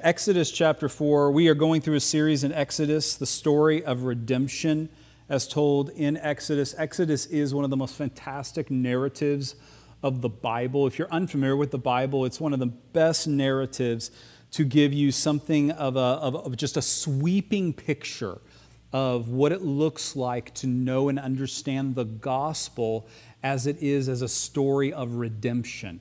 [0.00, 4.88] Exodus chapter 4, we are going through a series in Exodus, the story of redemption
[5.28, 6.72] as told in Exodus.
[6.78, 9.56] Exodus is one of the most fantastic narratives
[10.04, 10.86] of the Bible.
[10.86, 14.12] If you're unfamiliar with the Bible, it's one of the best narratives
[14.52, 18.38] to give you something of, a, of, of just a sweeping picture
[18.92, 23.08] of what it looks like to know and understand the gospel
[23.42, 25.98] as it is as a story of redemption.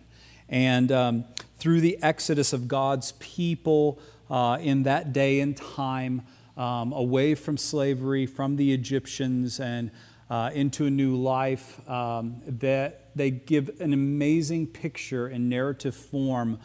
[0.50, 1.25] And um,
[1.57, 6.21] through the exodus of God's people uh, in that day and time,
[6.56, 9.92] um, away from slavery, from the Egyptians, and
[10.29, 16.59] uh, into a new life, um, that they give an amazing picture in narrative form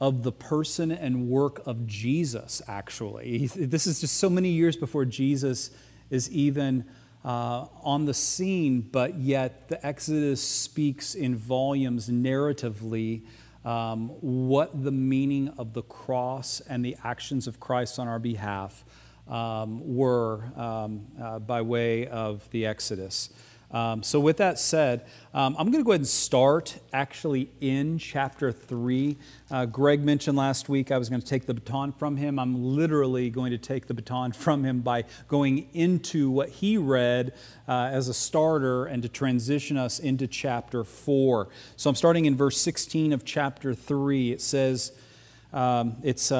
[0.00, 3.50] of the person and work of Jesus, actually.
[3.56, 5.70] This is just so many years before Jesus
[6.10, 6.84] is even
[7.26, 13.22] uh, on the scene, but yet the Exodus speaks in volumes narratively
[13.64, 18.84] um, what the meaning of the cross and the actions of Christ on our behalf
[19.26, 23.30] um, were um, uh, by way of the Exodus.
[23.70, 27.98] Um, so, with that said, um, I'm going to go ahead and start actually in
[27.98, 29.16] chapter 3.
[29.50, 32.38] Uh, Greg mentioned last week I was going to take the baton from him.
[32.38, 37.34] I'm literally going to take the baton from him by going into what he read
[37.66, 41.48] uh, as a starter and to transition us into chapter 4.
[41.76, 44.32] So, I'm starting in verse 16 of chapter 3.
[44.32, 44.92] It says,
[45.52, 46.30] um, it's.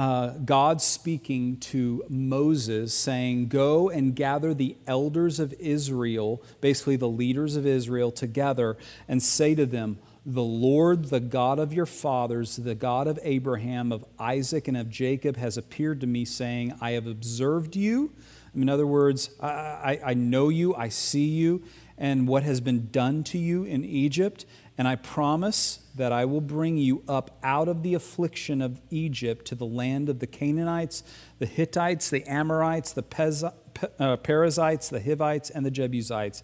[0.00, 7.06] Uh, God speaking to Moses, saying, Go and gather the elders of Israel, basically the
[7.06, 12.56] leaders of Israel, together, and say to them, The Lord, the God of your fathers,
[12.56, 16.92] the God of Abraham, of Isaac, and of Jacob, has appeared to me, saying, I
[16.92, 18.10] have observed you.
[18.54, 21.62] In other words, I, I, I know you, I see you,
[21.98, 24.46] and what has been done to you in Egypt,
[24.80, 29.44] and I promise that I will bring you up out of the affliction of Egypt
[29.48, 31.02] to the land of the Canaanites,
[31.38, 33.52] the Hittites, the Amorites, the Pez-
[33.98, 36.42] uh, Perizzites, the Hivites, and the Jebusites.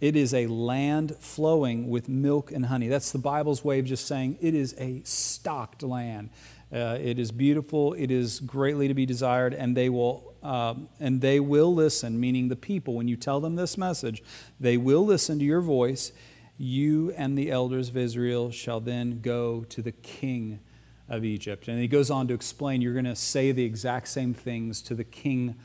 [0.00, 2.88] It is a land flowing with milk and honey.
[2.88, 6.30] That's the Bible's way of just saying it is a stocked land.
[6.72, 7.92] Uh, it is beautiful.
[7.92, 12.18] It is greatly to be desired, and they will um, and they will listen.
[12.18, 14.24] Meaning the people, when you tell them this message,
[14.58, 16.10] they will listen to your voice
[16.58, 20.60] you and the elders of Israel shall then go to the king
[21.08, 21.68] of Egypt.
[21.68, 24.94] And he goes on to explain you're going to say the exact same things to
[24.94, 25.56] the king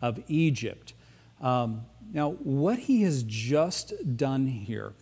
[0.00, 0.94] of Egypt.
[1.40, 4.92] Um, now, what he has just done here,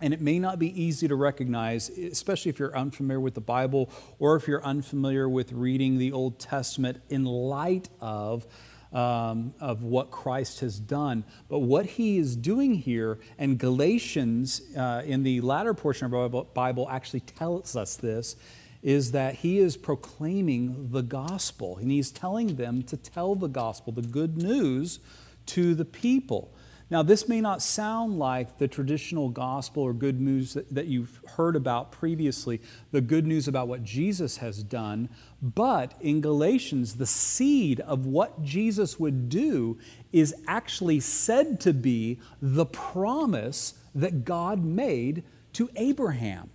[0.00, 3.90] and it may not be easy to recognize, especially if you're unfamiliar with the Bible
[4.18, 8.46] or if you're unfamiliar with reading the Old Testament in light of
[8.92, 11.24] um, of what Christ has done.
[11.48, 16.44] But what he is doing here, and Galatians uh, in the latter portion of our
[16.44, 18.36] Bible actually tells us this,
[18.82, 21.76] is that he is proclaiming the gospel.
[21.78, 25.00] And he's telling them to tell the gospel, the good news,
[25.46, 26.54] to the people.
[26.90, 31.20] Now, this may not sound like the traditional gospel or good news that, that, you've
[31.36, 35.08] heard about previously, the good news about what Jesus has done,
[35.40, 39.78] but in Galatians, the seed of what Jesus would do
[40.12, 45.22] is actually said to be the promise that God made
[45.52, 46.50] to Abraham.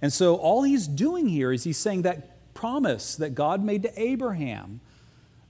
[0.00, 4.00] And so, all he's doing here is he's saying that promise that God made to
[4.00, 4.80] Abraham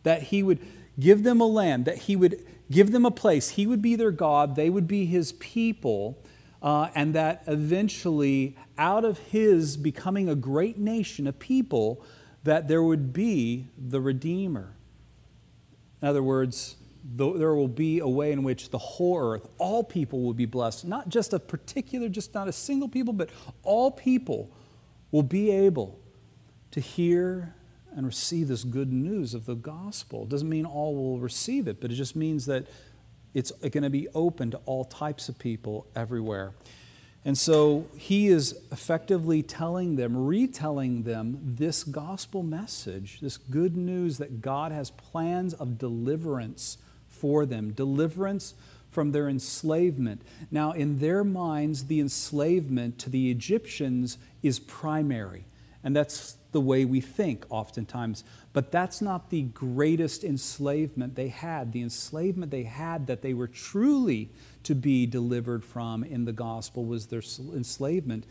[0.03, 0.59] that he would
[0.98, 3.50] give them a land, that he would give them a place.
[3.50, 6.22] He would be their God, they would be his people,
[6.62, 12.04] uh, and that eventually, out of his becoming a great nation, a people,
[12.44, 14.75] that there would be the Redeemer.
[16.00, 20.22] In other words, there will be a way in which the whole earth, all people
[20.22, 20.84] will be blessed.
[20.84, 23.31] Not just a particular, just not a single people, but
[23.62, 24.50] all people
[25.10, 25.98] will be able
[26.72, 27.54] to hear
[27.97, 30.25] and receive this good news of the gospel.
[30.25, 32.67] It doesn't mean all will receive it, but it just means that
[33.34, 36.53] it's going to be open to all types of people everywhere.
[37.25, 44.19] And so he is effectively telling them, retelling them this gospel message, this good news
[44.19, 46.78] that God has plans of deliverance
[47.09, 48.54] for them, deliverance
[48.91, 50.22] from their enslavement.
[50.51, 55.47] Now, in their minds, the enslavement to the Egyptians is primary.
[55.83, 58.24] And that's the way we think oftentimes.
[58.54, 61.74] But that's not the greatest enslavement they had.
[61.74, 64.30] The enslavement they had that they were truly
[64.62, 67.20] to be delivered from in the gospel was their
[67.54, 68.24] enslavement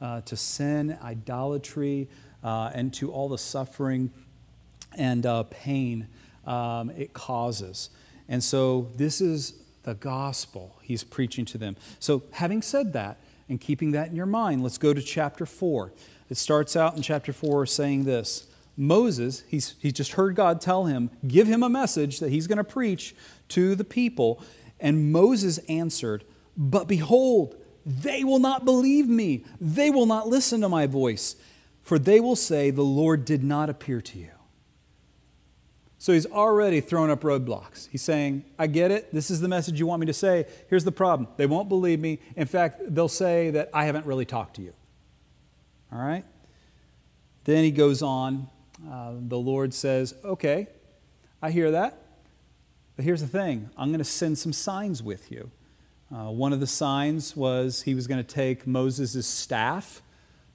[0.00, 2.08] uh, to sin, idolatry,
[2.44, 4.12] uh, and to all the suffering
[4.96, 6.06] and uh, pain
[6.46, 7.90] um, it causes.
[8.28, 11.74] And so this is the gospel he's preaching to them.
[11.98, 13.18] So, having said that,
[13.52, 15.92] and keeping that in your mind, let's go to chapter 4.
[16.30, 20.86] It starts out in chapter 4 saying this Moses, he's, he just heard God tell
[20.86, 23.14] him, give him a message that he's going to preach
[23.48, 24.42] to the people.
[24.80, 26.24] And Moses answered,
[26.56, 27.54] But behold,
[27.84, 29.44] they will not believe me.
[29.60, 31.36] They will not listen to my voice,
[31.82, 34.30] for they will say, The Lord did not appear to you.
[36.02, 37.88] So he's already thrown up roadblocks.
[37.88, 39.14] He's saying, I get it.
[39.14, 40.46] This is the message you want me to say.
[40.68, 42.18] Here's the problem they won't believe me.
[42.34, 44.72] In fact, they'll say that I haven't really talked to you.
[45.92, 46.24] All right?
[47.44, 48.48] Then he goes on.
[48.84, 50.66] Uh, the Lord says, Okay,
[51.40, 52.02] I hear that.
[52.96, 55.52] But here's the thing I'm going to send some signs with you.
[56.12, 60.02] Uh, one of the signs was he was going to take Moses' staff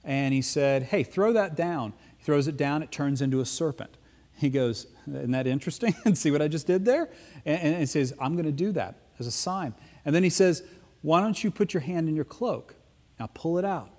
[0.03, 1.93] and he said, Hey, throw that down.
[2.17, 3.95] He throws it down, it turns into a serpent.
[4.35, 5.95] He goes, Isn't that interesting?
[6.05, 7.09] and see what I just did there?
[7.45, 9.73] And, and he says, I'm going to do that as a sign.
[10.05, 10.63] And then he says,
[11.01, 12.75] Why don't you put your hand in your cloak?
[13.19, 13.91] Now pull it out.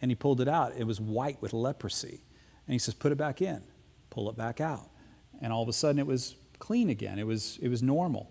[0.00, 0.72] And he pulled it out.
[0.76, 2.20] It was white with leprosy.
[2.66, 3.62] And he says, Put it back in,
[4.10, 4.88] pull it back out.
[5.40, 8.30] And all of a sudden it was clean again, it was, it was normal.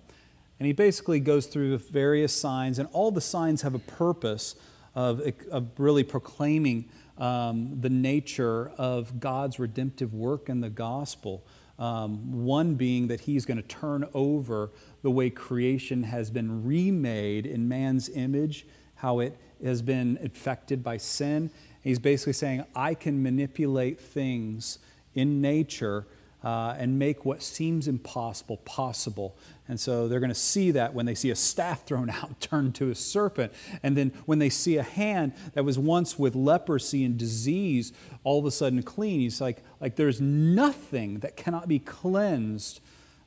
[0.60, 4.56] And he basically goes through various signs, and all the signs have a purpose
[4.94, 6.88] of, of really proclaiming
[7.18, 11.44] um, the nature of God's redemptive work in the gospel.
[11.82, 14.70] Um, one being that he's going to turn over
[15.02, 18.68] the way creation has been remade in man's image,
[18.98, 21.50] how it has been affected by sin.
[21.82, 24.78] He's basically saying, I can manipulate things
[25.16, 26.06] in nature
[26.44, 29.36] uh, and make what seems impossible possible.
[29.68, 32.76] And so they're going to see that when they see a staff thrown out turned
[32.76, 33.54] to a serpent.
[33.84, 37.94] And then when they see a hand that was once with leprosy and disease
[38.24, 42.82] all of a sudden clean, he's like, like there's nothing that cannot be cleansed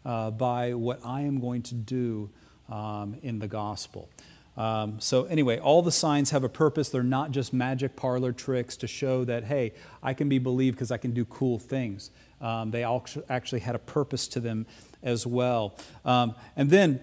[0.05, 2.31] uh, by what I am going to do
[2.69, 4.09] um, in the gospel.
[4.57, 6.89] Um, so, anyway, all the signs have a purpose.
[6.89, 9.73] They're not just magic parlor tricks to show that, hey,
[10.03, 12.11] I can be believed because I can do cool things.
[12.45, 12.85] Um, they
[13.31, 14.67] actually had a purpose to them
[15.03, 15.77] as well.
[16.05, 17.01] Um, and then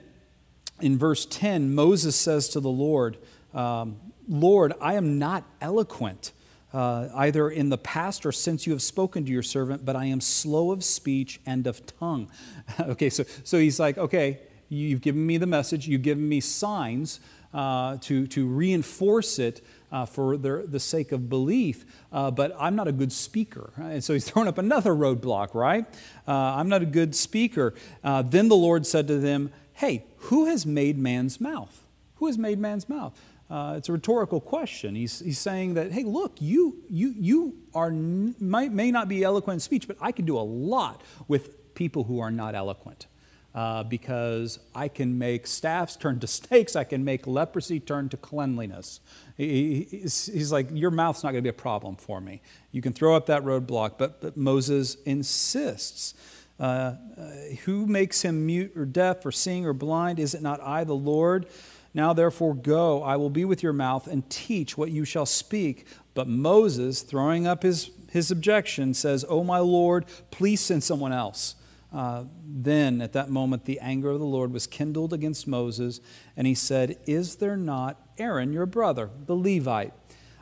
[0.80, 3.18] in verse 10, Moses says to the Lord,
[3.54, 3.98] um,
[4.28, 6.32] Lord, I am not eloquent.
[6.74, 10.06] Uh, either in the past or since you have spoken to your servant, but I
[10.06, 12.32] am slow of speech and of tongue.
[12.80, 14.40] okay, so, so he's like, okay,
[14.70, 17.20] you've given me the message, you've given me signs
[17.54, 19.62] uh, to, to reinforce it,
[19.92, 23.74] uh, for the, the sake of belief, uh, but I'm not a good speaker.
[23.78, 25.86] And so he's thrown up another roadblock, right?
[26.28, 27.74] Uh, I'm not a good speaker.
[28.04, 31.86] Uh, then the Lord said to them, Hey, who has made man's mouth?
[32.16, 33.20] Who has made man's mouth?
[33.50, 34.96] Uh, it's a rhetorical question.
[34.96, 39.56] He's, he's saying that, hey, look, you, you, you are, might, may not be eloquent
[39.56, 43.08] in speech, but I can do a lot with people who are not eloquent
[43.53, 48.18] uh, because I can make staffs turn to snakes, I can make leprosy turn to
[48.18, 49.00] cleanliness.
[49.38, 52.42] He, he's, he's, like, Your mouth's not going to be a problem for me.
[52.71, 53.98] You can throw up that roadblock.
[53.98, 56.13] But, but Moses insists.
[56.59, 57.31] Uh, uh,
[57.65, 60.19] who makes him mute or deaf or seeing or blind?
[60.19, 61.48] Is it not I, the Lord?
[61.94, 63.01] Now, therefore, go.
[63.01, 65.88] I will be with your mouth and teach what you shall speak.
[66.13, 71.56] But Moses, throwing up his, his objection, says, Oh, my Lord, please send someone else.
[71.92, 76.00] Uh, then at that moment, the anger of the Lord was kindled against Moses,
[76.38, 79.94] and he said, Is there not Aaron, your brother, the Levite?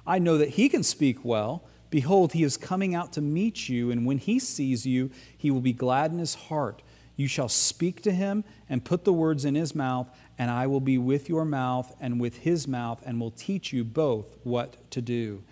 [0.06, 1.63] I know that he can speak well.
[1.90, 5.62] Behold, he is coming out to meet you, and when he sees you, he will
[5.62, 6.83] be glad in his heart.
[7.16, 10.80] You shall speak to him and put the words in his mouth, and I will
[10.80, 15.02] be with your mouth and with his mouth, and will teach you both what to
[15.02, 15.44] do.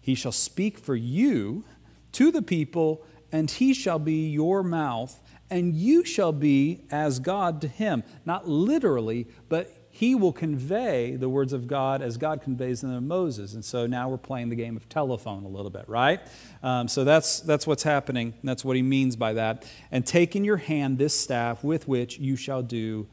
[0.00, 1.64] He shall speak for you
[2.12, 7.60] to the people, and he shall be your mouth and you shall be as God
[7.62, 8.04] to him.
[8.24, 13.00] Not literally, but he will convey the words of God as God conveys them to
[13.00, 13.54] Moses.
[13.54, 16.20] And so now we're playing the game of telephone a little bit, right?
[16.62, 18.34] Um, so that's, that's what's happening.
[18.44, 19.66] That's what he means by that.
[19.90, 23.08] And take in your hand this staff with which you shall do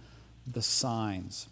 [0.46, 1.50] the signs.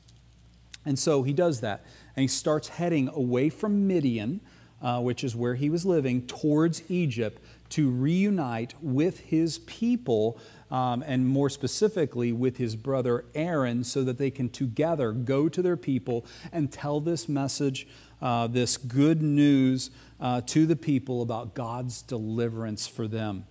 [0.85, 1.83] And so he does that.
[2.15, 4.41] And he starts heading away from Midian,
[4.81, 10.39] uh, which is where he was living, towards Egypt to reunite with his people
[10.72, 15.62] um, and more specifically with his brother Aaron, so that they can together go to
[15.62, 17.88] their people and tell this message,
[18.22, 23.45] uh, this good news uh, to the people about God's deliverance for them.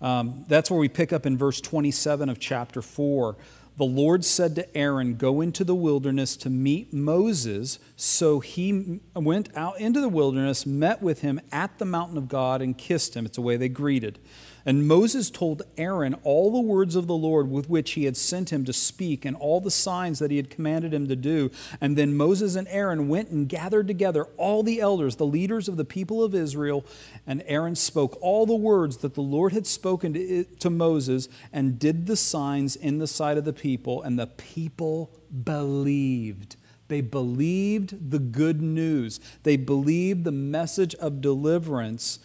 [0.00, 3.36] Um, that's where we pick up in verse 27 of chapter 4.
[3.76, 7.78] The Lord said to Aaron, Go into the wilderness to meet Moses.
[8.02, 12.62] So he went out into the wilderness, met with him at the mountain of God,
[12.62, 13.26] and kissed him.
[13.26, 14.18] It's the way they greeted.
[14.64, 18.50] And Moses told Aaron all the words of the Lord with which he had sent
[18.50, 21.50] him to speak, and all the signs that he had commanded him to do.
[21.78, 25.76] And then Moses and Aaron went and gathered together all the elders, the leaders of
[25.76, 26.86] the people of Israel.
[27.26, 31.78] And Aaron spoke all the words that the Lord had spoken to, to Moses, and
[31.78, 34.00] did the signs in the sight of the people.
[34.00, 35.10] And the people
[35.44, 36.56] believed.
[36.90, 42.18] They believed the good news, they believed the message of deliverance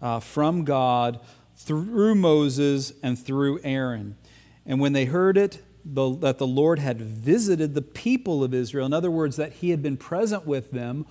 [0.00, 1.18] uh, from God
[1.56, 4.16] through Moses and through Aaron.
[4.64, 8.86] And when they heard it, the, that the Lord had visited the people of Israel,
[8.86, 11.04] in other words, that He had been present with them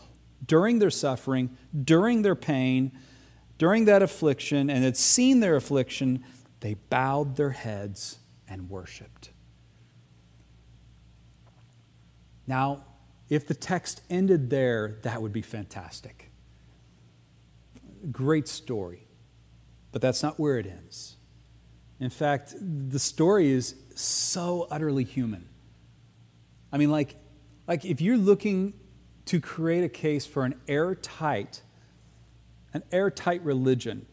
[0.45, 2.93] during their suffering, during their pain,
[3.57, 6.23] during that affliction, and had seen their affliction,
[6.61, 9.31] they bowed their heads and worshiped.
[12.47, 12.85] Now,
[13.31, 16.29] if the text ended there, that would be fantastic.
[18.11, 19.07] Great story.
[19.93, 21.15] But that's not where it ends.
[22.01, 25.47] In fact, the story is so utterly human.
[26.73, 27.15] I mean, like,
[27.69, 28.73] like if you're looking
[29.27, 31.61] to create a case for an airtight,
[32.73, 34.07] an airtight religion,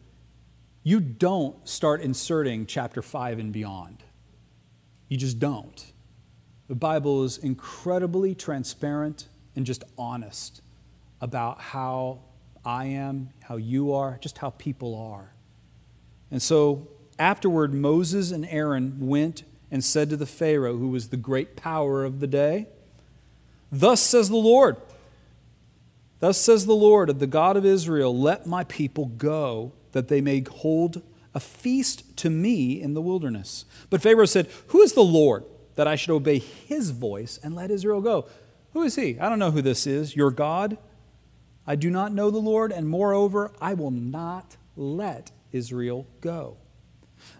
[0.81, 4.01] you don't start inserting chapter 5 and beyond.
[5.09, 5.91] You just don't.
[6.69, 10.61] The Bible is incredibly transparent and just honest
[11.19, 12.19] about how
[12.63, 15.33] I am, how you are, just how people are.
[16.29, 21.17] And so afterward, Moses and Aaron went and said to the Pharaoh, who was the
[21.17, 22.67] great power of the day,
[23.71, 24.77] Thus says the Lord,
[26.19, 30.21] Thus says the Lord, of the God of Israel, let my people go, that they
[30.21, 31.01] may hold
[31.33, 33.65] a feast to me in the wilderness.
[33.89, 35.45] But Pharaoh said, Who is the Lord
[35.79, 38.25] that I should obey his voice and let Israel go?
[38.73, 39.17] Who is he?
[39.17, 40.13] I don't know who this is.
[40.13, 40.77] Your God?
[41.65, 46.57] I do not know the Lord, and moreover, I will not let Israel go.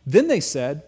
[0.07, 0.83] Then they said,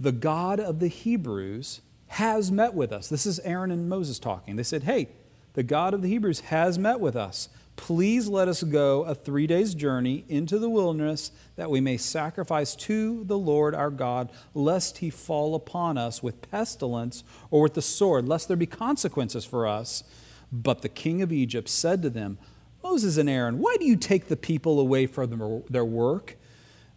[0.00, 3.06] The God of the Hebrews has met with us.
[3.08, 4.56] This is Aaron and Moses talking.
[4.56, 5.06] They said, Hey,
[5.52, 7.48] the God of the Hebrews has met with us.
[7.76, 12.76] Please let us go a three days' journey into the wilderness that we may sacrifice
[12.76, 17.82] to the Lord our God, lest he fall upon us with pestilence or with the
[17.82, 20.04] sword, lest there be consequences for us.
[20.52, 22.38] But the king of Egypt said to them,
[22.82, 26.36] Moses and Aaron, why do you take the people away from their work?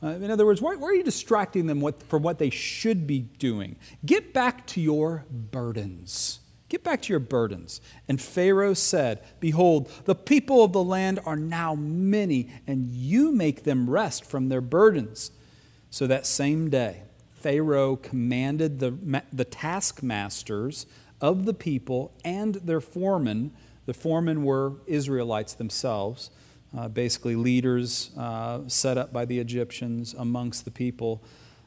[0.03, 3.19] Uh, in other words, why, why, are you distracting them from what they should be
[3.19, 3.75] doing?
[4.05, 6.41] Get back to your burdens.
[6.75, 7.79] Get back to your burdens.
[8.09, 13.63] And Pharaoh said, Behold, the people of the land are now many, and you make
[13.63, 15.31] them rest from their burdens.
[15.89, 17.03] So that same day,
[17.35, 20.85] Pharaoh commanded the, the taskmasters
[21.21, 23.53] of the people and their foremen,
[23.85, 26.29] the foremen were Israelites themselves,
[26.77, 31.23] uh, basically leaders uh, set up by the Egyptians amongst the people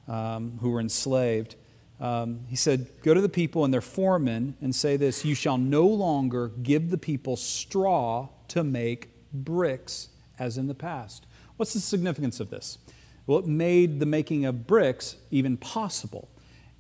[0.07, 1.57] um, who were enslaved.
[2.01, 5.59] Um, he said, Go to the people and their foremen and say this You shall
[5.59, 11.27] no longer give the people straw to make bricks as in the past.
[11.57, 12.79] What's the significance of this?
[13.27, 16.29] Well, it made the making of bricks even possible.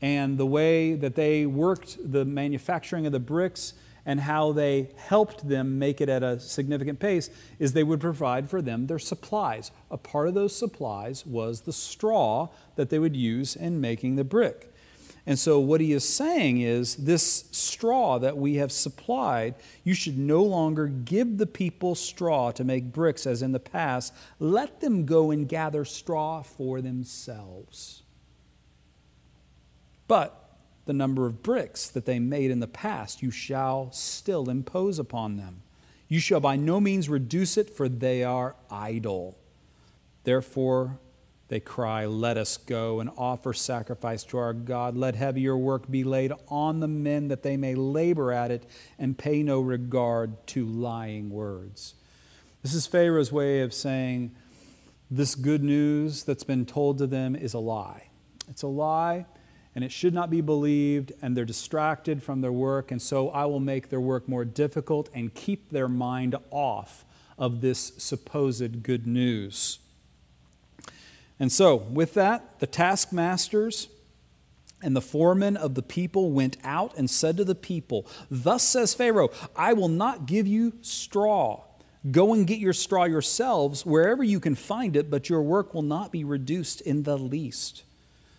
[0.00, 3.74] And the way that they worked the manufacturing of the bricks
[4.06, 8.48] and how they helped them make it at a significant pace is they would provide
[8.48, 9.70] for them their supplies.
[9.90, 14.24] A part of those supplies was the straw that they would use in making the
[14.24, 14.72] brick.
[15.28, 20.16] And so, what he is saying is this straw that we have supplied, you should
[20.16, 24.14] no longer give the people straw to make bricks as in the past.
[24.38, 28.04] Let them go and gather straw for themselves.
[30.06, 34.98] But the number of bricks that they made in the past, you shall still impose
[34.98, 35.60] upon them.
[36.08, 39.36] You shall by no means reduce it, for they are idle.
[40.24, 40.98] Therefore,
[41.48, 44.96] they cry, Let us go and offer sacrifice to our God.
[44.96, 48.64] Let heavier work be laid on the men that they may labor at it
[48.98, 51.94] and pay no regard to lying words.
[52.62, 54.34] This is Pharaoh's way of saying
[55.10, 58.08] this good news that's been told to them is a lie.
[58.48, 59.26] It's a lie
[59.74, 63.44] and it should not be believed, and they're distracted from their work, and so I
[63.44, 67.04] will make their work more difficult and keep their mind off
[67.38, 69.78] of this supposed good news.
[71.40, 73.88] And so, with that, the taskmasters
[74.82, 78.94] and the foremen of the people went out and said to the people, Thus says
[78.94, 81.62] Pharaoh, I will not give you straw.
[82.10, 85.82] Go and get your straw yourselves wherever you can find it, but your work will
[85.82, 87.82] not be reduced in the least.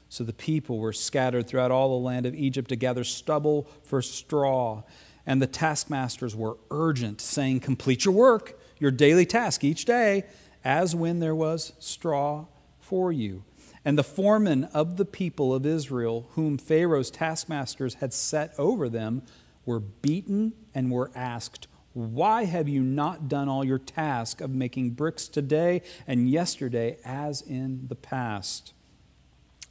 [0.07, 4.01] So the people were scattered throughout all the land of Egypt to gather stubble for
[4.01, 4.83] straw.
[5.25, 10.23] And the taskmasters were urgent, saying, Complete your work, your daily task each day,
[10.63, 12.45] as when there was straw
[12.89, 13.43] for you.
[13.85, 19.21] And the foremen of the people of Israel, whom Pharaoh's taskmasters had set over them,
[19.65, 24.91] were beaten and were asked, Why have you not done all your task of making
[24.91, 28.73] bricks today and yesterday as in the past?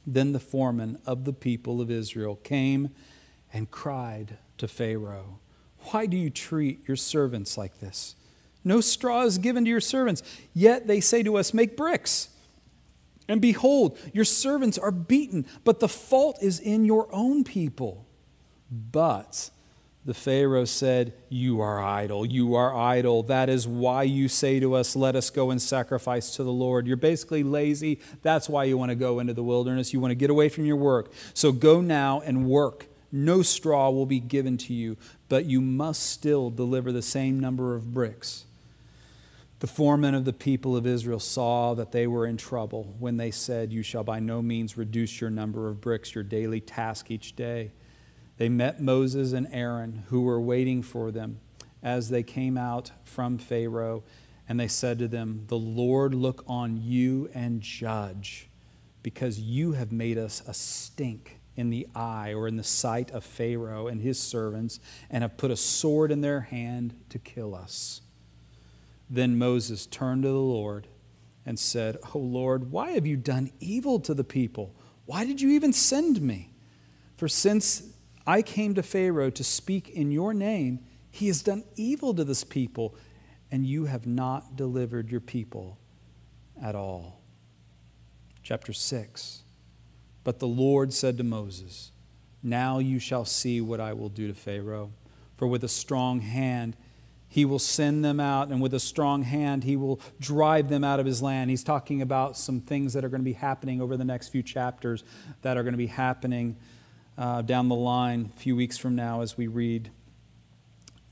[0.07, 2.89] Then the foreman of the people of Israel came
[3.51, 5.39] and cried to Pharaoh,
[5.91, 8.15] Why do you treat your servants like this?
[8.63, 10.23] No straw is given to your servants,
[10.53, 12.29] yet they say to us, Make bricks.
[13.29, 18.07] And behold, your servants are beaten, but the fault is in your own people.
[18.69, 19.51] But
[20.03, 23.21] the Pharaoh said, You are idle, you are idle.
[23.23, 26.87] That is why you say to us, Let us go and sacrifice to the Lord.
[26.87, 27.99] You're basically lazy.
[28.23, 29.93] That's why you want to go into the wilderness.
[29.93, 31.11] You want to get away from your work.
[31.35, 32.87] So go now and work.
[33.11, 34.97] No straw will be given to you,
[35.29, 38.45] but you must still deliver the same number of bricks.
[39.59, 43.29] The foremen of the people of Israel saw that they were in trouble when they
[43.29, 47.35] said, You shall by no means reduce your number of bricks, your daily task each
[47.35, 47.73] day.
[48.37, 51.41] They met Moses and Aaron, who were waiting for them
[51.83, 54.03] as they came out from Pharaoh,
[54.47, 58.47] and they said to them, The Lord look on you and judge,
[59.03, 63.25] because you have made us a stink in the eye or in the sight of
[63.25, 67.99] Pharaoh and his servants, and have put a sword in their hand to kill us.
[69.09, 70.87] Then Moses turned to the Lord
[71.45, 74.75] and said, O Lord, why have you done evil to the people?
[75.05, 76.53] Why did you even send me?
[77.17, 77.83] For since
[78.27, 82.43] I came to Pharaoh to speak in your name, he has done evil to this
[82.43, 82.95] people,
[83.49, 85.79] and you have not delivered your people
[86.61, 87.21] at all.
[88.43, 89.41] Chapter 6.
[90.23, 91.91] But the Lord said to Moses,
[92.43, 94.91] Now you shall see what I will do to Pharaoh,
[95.35, 96.77] for with a strong hand,
[97.31, 100.99] he will send them out, and with a strong hand, he will drive them out
[100.99, 101.51] of his land.
[101.51, 104.41] He's talking about some things that are going to be happening over the next few
[104.41, 105.03] chapters
[105.43, 106.57] that are going to be happening
[107.19, 109.91] uh, down the line a few weeks from now as we read.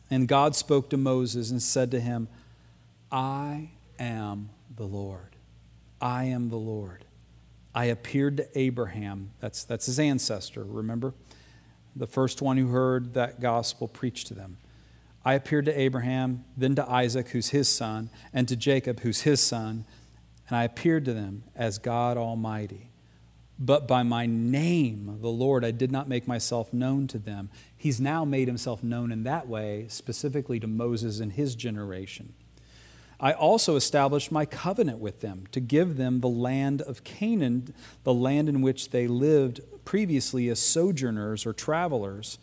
[0.10, 2.30] And God spoke to Moses and said to him,
[3.12, 3.70] I
[4.00, 5.36] am the Lord.
[6.02, 7.06] I am the Lord.
[7.76, 11.14] I appeared to Abraham, that's, that's his ancestor, remember?
[11.96, 14.58] The first one who heard that gospel preached to them.
[15.28, 19.42] I appeared to Abraham, then to Isaac, who's his son, and to Jacob, who's his
[19.42, 19.84] son,
[20.48, 22.92] and I appeared to them as God Almighty.
[23.60, 27.50] But by my name, the Lord, I did not make myself known to them.
[27.76, 32.34] He's now made himself known in that way, specifically to Moses and his generation.
[33.20, 37.74] I also established my covenant with them to give them the land of Canaan,
[38.06, 42.38] the land in which they lived previously as sojourners or travelers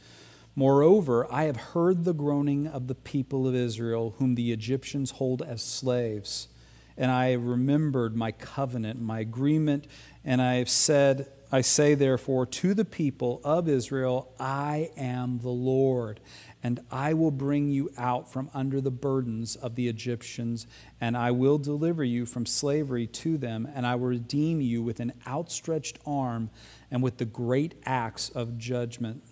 [0.56, 5.42] Moreover, I have heard the groaning of the people of Israel, whom the Egyptians hold
[5.42, 6.48] as slaves.
[6.96, 9.88] And I remembered my covenant, my agreement,
[10.24, 15.50] and I have said, I say therefore to the people of Israel, I am the
[15.50, 16.20] Lord,
[16.62, 20.68] and I will bring you out from under the burdens of the Egyptians,
[21.00, 25.00] and I will deliver you from slavery to them, and I will redeem you with
[25.00, 26.50] an outstretched arm
[26.92, 29.22] and with the great acts of judgment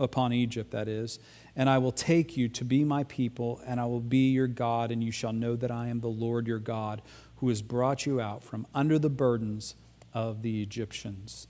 [0.00, 1.18] upon Egypt, that is.
[1.54, 4.90] And I will take you to be my people, and I will be your God,
[4.90, 7.02] and you shall know that I am the Lord your God,
[7.36, 9.74] who has brought you out from under the burdens
[10.12, 11.46] of the Egyptians.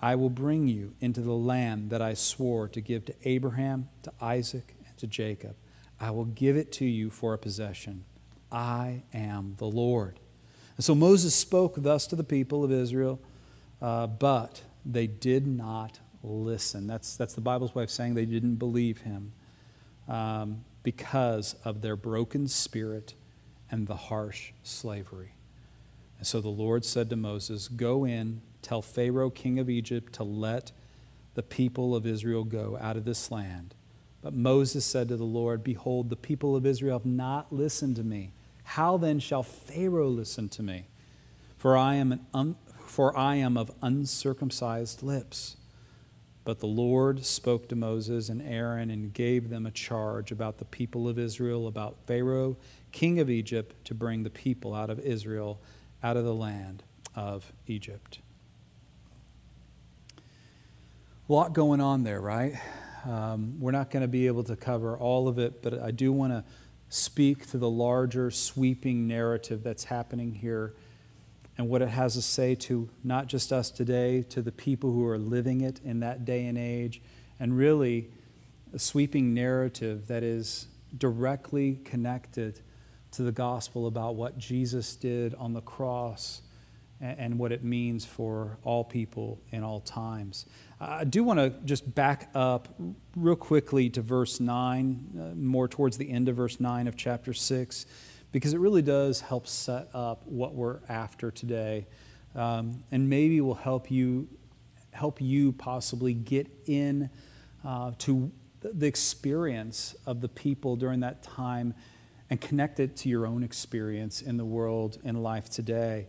[0.00, 4.12] I will bring you into the land that I swore to give to Abraham, to
[4.20, 5.56] Isaac, and to Jacob.
[6.00, 8.04] I will give it to you for a possession.
[8.50, 10.18] I am the Lord.
[10.76, 13.20] And so Moses spoke thus to the people of Israel,
[13.82, 16.86] uh, but they did not listen.
[16.86, 19.32] That's, that's the Bible's way of saying they didn't believe him
[20.08, 23.14] um, because of their broken spirit
[23.70, 25.32] and the harsh slavery.
[26.18, 30.24] And so the Lord said to Moses, Go in, tell Pharaoh, king of Egypt, to
[30.24, 30.72] let
[31.34, 33.74] the people of Israel go out of this land.
[34.20, 38.04] But Moses said to the Lord, Behold, the people of Israel have not listened to
[38.04, 38.32] me.
[38.64, 40.88] How then shall Pharaoh listen to me?
[41.56, 42.56] For I am, an un-
[42.86, 45.56] for I am of uncircumcised lips.
[46.44, 50.64] But the Lord spoke to Moses and Aaron and gave them a charge about the
[50.64, 52.56] people of Israel, about Pharaoh,
[52.92, 55.60] king of Egypt, to bring the people out of Israel
[56.02, 56.82] out of the land
[57.14, 58.20] of Egypt.
[61.28, 62.54] A lot going on there, right?
[63.04, 66.12] Um, we're not going to be able to cover all of it, but I do
[66.12, 66.44] want to
[66.88, 70.74] speak to the larger, sweeping narrative that's happening here
[71.60, 75.06] and what it has to say to not just us today, to the people who
[75.06, 77.02] are living it in that day and age,
[77.38, 78.08] and really
[78.72, 82.60] a sweeping narrative that is directly connected
[83.10, 86.40] to the gospel about what Jesus did on the cross
[86.98, 90.46] and, what it means for all people in all times.
[90.80, 92.68] I do want to just back up
[93.14, 97.34] real quickly to verse 9, uh, more towards the end of verse 9 of chapter
[97.34, 97.84] 6,
[98.32, 101.86] because it really does help set up what we're after today.
[102.34, 104.28] Um, and maybe will help you
[104.92, 107.10] help you possibly get in
[107.64, 108.30] uh, to
[108.62, 111.74] the experience of the people during that time
[112.28, 116.06] and connect it to your own experience in the world and life today.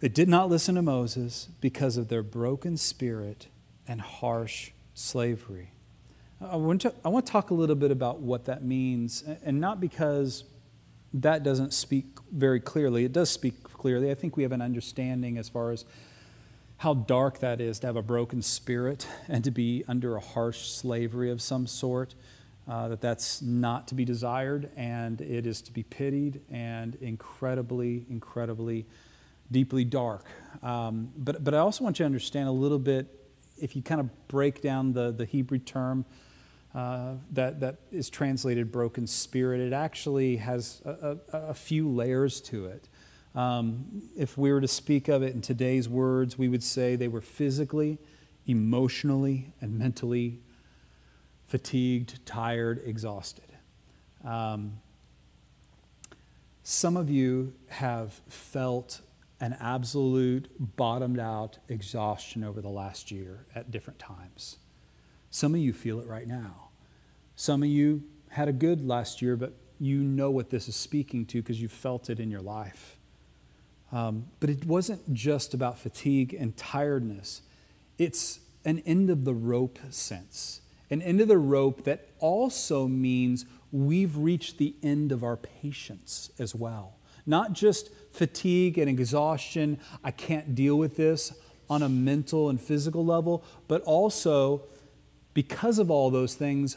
[0.00, 3.46] They did not listen to Moses because of their broken spirit
[3.86, 5.70] and harsh slavery.
[6.40, 9.60] I want, to, I want to talk a little bit about what that means, and
[9.60, 10.44] not because
[11.14, 13.04] that doesn't speak very clearly.
[13.04, 14.10] It does speak clearly.
[14.10, 15.84] I think we have an understanding as far as
[16.78, 20.66] how dark that is to have a broken spirit and to be under a harsh
[20.66, 22.14] slavery of some sort.
[22.66, 28.06] Uh, that that's not to be desired and it is to be pitied and incredibly,
[28.08, 28.86] incredibly,
[29.52, 30.24] deeply dark.
[30.62, 33.06] Um, but, but I also want you to understand a little bit
[33.58, 36.06] if you kind of break down the, the Hebrew term
[36.74, 42.40] uh, that, that is translated broken spirit, it actually has a, a, a few layers
[42.40, 42.88] to it.
[43.34, 47.08] Um, if we were to speak of it in today's words, we would say they
[47.08, 47.98] were physically,
[48.46, 50.40] emotionally, and mentally
[51.46, 53.52] fatigued, tired, exhausted.
[54.24, 54.80] Um,
[56.62, 59.00] some of you have felt
[59.40, 64.56] an absolute bottomed out exhaustion over the last year at different times.
[65.30, 66.63] Some of you feel it right now.
[67.36, 71.26] Some of you had a good last year, but you know what this is speaking
[71.26, 72.96] to because you felt it in your life.
[73.92, 77.42] Um, but it wasn't just about fatigue and tiredness,
[77.98, 80.60] it's an end of the rope sense.
[80.90, 86.30] An end of the rope that also means we've reached the end of our patience
[86.38, 86.94] as well.
[87.26, 91.32] Not just fatigue and exhaustion, I can't deal with this
[91.70, 94.62] on a mental and physical level, but also
[95.32, 96.76] because of all those things,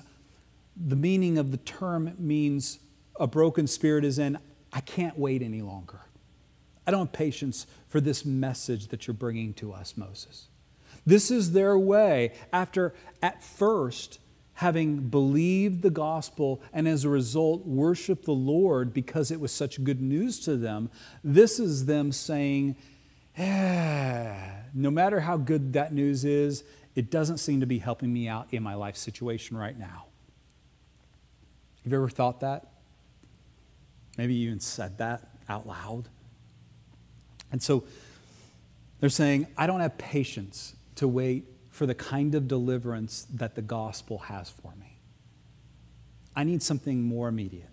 [0.85, 2.79] the meaning of the term means
[3.19, 4.37] a broken spirit is in,
[4.71, 6.01] I can't wait any longer.
[6.85, 10.47] I don't have patience for this message that you're bringing to us, Moses.
[11.05, 14.19] This is their way after, at first,
[14.55, 19.83] having believed the gospel and as a result worshiped the Lord because it was such
[19.83, 20.89] good news to them,
[21.23, 22.75] this is them saying,
[23.37, 24.35] eh,
[24.73, 26.63] no matter how good that news is,
[26.95, 30.06] it doesn't seem to be helping me out in my life situation right now.
[31.87, 32.65] Have you ever thought that?
[34.17, 36.09] Maybe you even said that out loud.
[37.49, 37.85] And so
[38.99, 43.61] they're saying, I don't have patience to wait for the kind of deliverance that the
[43.61, 44.99] gospel has for me.
[46.35, 47.69] I need something more immediate.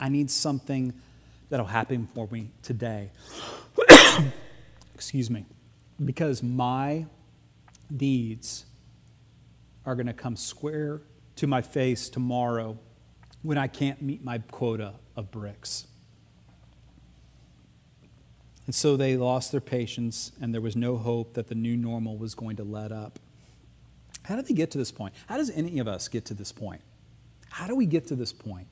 [0.00, 0.94] I need something
[1.50, 3.10] that'll happen for me today.
[4.94, 5.44] Excuse me.
[6.02, 7.04] Because my
[7.90, 8.64] needs
[9.84, 11.02] are going to come square
[11.36, 12.78] to my face tomorrow
[13.42, 15.86] when I can't meet my quota of bricks.
[18.66, 22.16] And so they lost their patience, and there was no hope that the new normal
[22.16, 23.18] was going to let up.
[24.22, 25.14] How did they get to this point?
[25.26, 26.82] How does any of us get to this point?
[27.48, 28.68] How do we get to this point?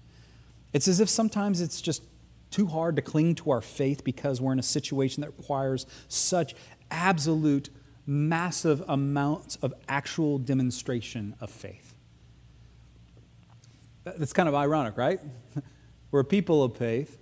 [0.73, 2.03] It's as if sometimes it's just
[2.51, 6.55] too hard to cling to our faith because we're in a situation that requires such
[6.91, 7.71] absolute,
[8.07, 11.88] massive amounts of actual demonstration of faith.
[14.17, 15.21] That's kind of ironic, right?
[16.11, 17.19] We're people of faith,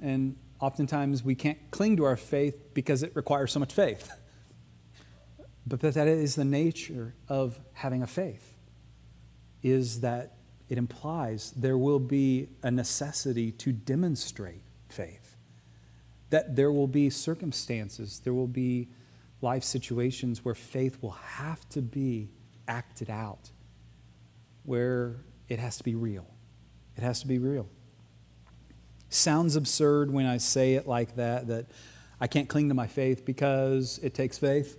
[0.00, 4.10] and oftentimes we can't cling to our faith because it requires so much faith.
[5.66, 8.54] But that is the nature of having a faith,
[9.62, 10.38] is that
[10.70, 15.36] it implies there will be a necessity to demonstrate faith.
[16.30, 18.88] That there will be circumstances, there will be
[19.42, 22.30] life situations where faith will have to be
[22.66, 23.50] acted out,
[24.64, 25.16] where
[25.48, 26.26] it has to be real.
[26.96, 27.68] It has to be real.
[29.08, 31.66] Sounds absurd when I say it like that, that
[32.20, 34.76] I can't cling to my faith because it takes faith.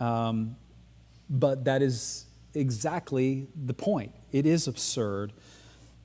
[0.00, 0.56] Um,
[1.30, 4.12] but that is exactly the point.
[4.32, 5.32] It is absurd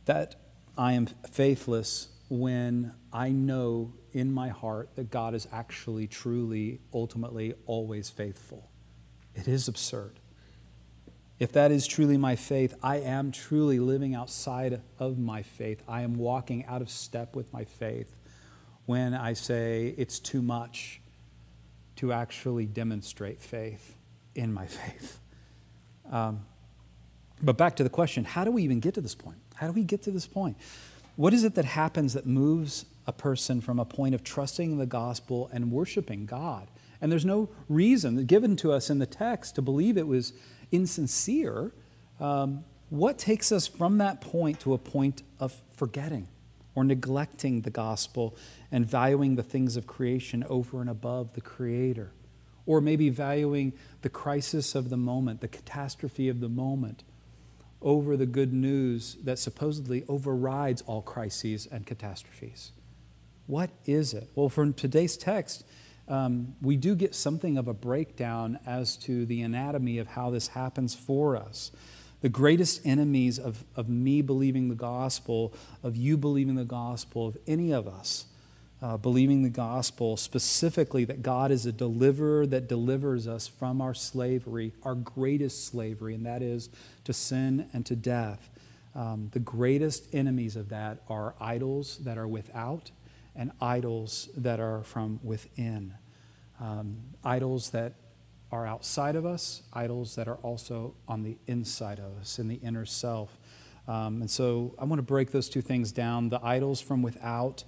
[0.06, 0.36] that
[0.78, 7.54] I am faithless when I know in my heart that God is actually, truly, ultimately,
[7.65, 8.70] always faithful.
[9.36, 10.20] It is absurd.
[11.39, 15.84] If that is truly my faith, I am truly living outside of my faith.
[15.88, 18.15] I am walking out of step with my faith
[18.86, 21.00] when I say it's too much
[21.97, 23.95] to actually demonstrate faith
[24.34, 25.19] in my faith.
[26.12, 26.45] Um,
[27.41, 29.38] but back to the question how do we even get to this point?
[29.56, 30.58] How do we get to this point?
[31.17, 34.86] What is it that happens that moves a person from a point of trusting the
[34.86, 36.67] gospel and worshiping God
[37.00, 40.34] And there's no reason given to us in the text to believe it was
[40.71, 41.71] insincere.
[42.19, 46.27] Um, what takes us from that point to a point of forgetting
[46.75, 48.36] or neglecting the gospel
[48.71, 52.12] and valuing the things of creation over and above the Creator?
[52.65, 57.03] Or maybe valuing the crisis of the moment, the catastrophe of the moment,
[57.82, 62.71] over the good news that supposedly overrides all crises and catastrophes.
[63.45, 64.30] What is it?
[64.36, 65.63] Well, from today's text,
[66.08, 70.50] um, we do get something of a breakdown as to the anatomy of how this
[70.50, 71.72] happens for us.
[72.22, 77.38] The greatest enemies of, of me believing the gospel, of you believing the gospel, of
[77.46, 78.26] any of us
[78.82, 83.93] uh, believing the gospel, specifically that God is a deliverer that delivers us from our
[83.93, 86.70] slavery, our greatest slavery, and that is
[87.04, 88.50] to sin and to death.
[88.93, 92.91] Um, the greatest enemies of that are idols that are without
[93.38, 95.93] and idols that are from within.
[96.60, 97.93] Um, idols that
[98.52, 102.56] are outside of us, idols that are also on the inside of us, in the
[102.56, 103.38] inner self.
[103.88, 107.63] Um, and so I want to break those two things down the idols from without.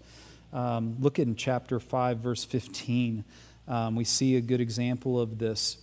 [0.51, 3.23] Um, look in chapter 5, verse 15.
[3.67, 5.77] Um, we see a good example of this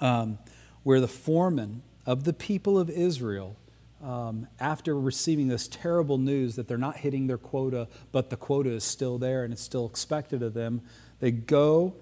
[0.00, 0.38] um,
[0.84, 3.56] where the foreman of the people of Israel,
[4.04, 8.70] um, after receiving this terrible news that they're not hitting their quota, but the quota
[8.70, 10.82] is still there and it's still expected of them,
[11.20, 11.94] they go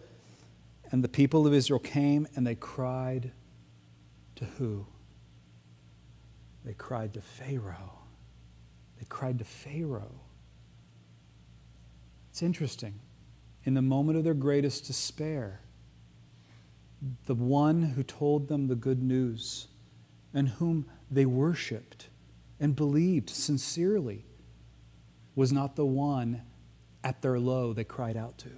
[0.90, 3.30] and the people of Israel came and they cried
[4.36, 4.86] to who?
[6.64, 8.00] They cried to Pharaoh.
[8.98, 10.20] They cried to Pharaoh.
[12.30, 13.00] It's interesting.
[13.64, 15.60] In the moment of their greatest despair,
[17.26, 19.68] the one who told them the good news
[20.34, 22.08] and whom they worshiped
[22.58, 24.24] and believed sincerely
[25.34, 26.42] was not the one
[27.04, 28.50] at their low they cried out to.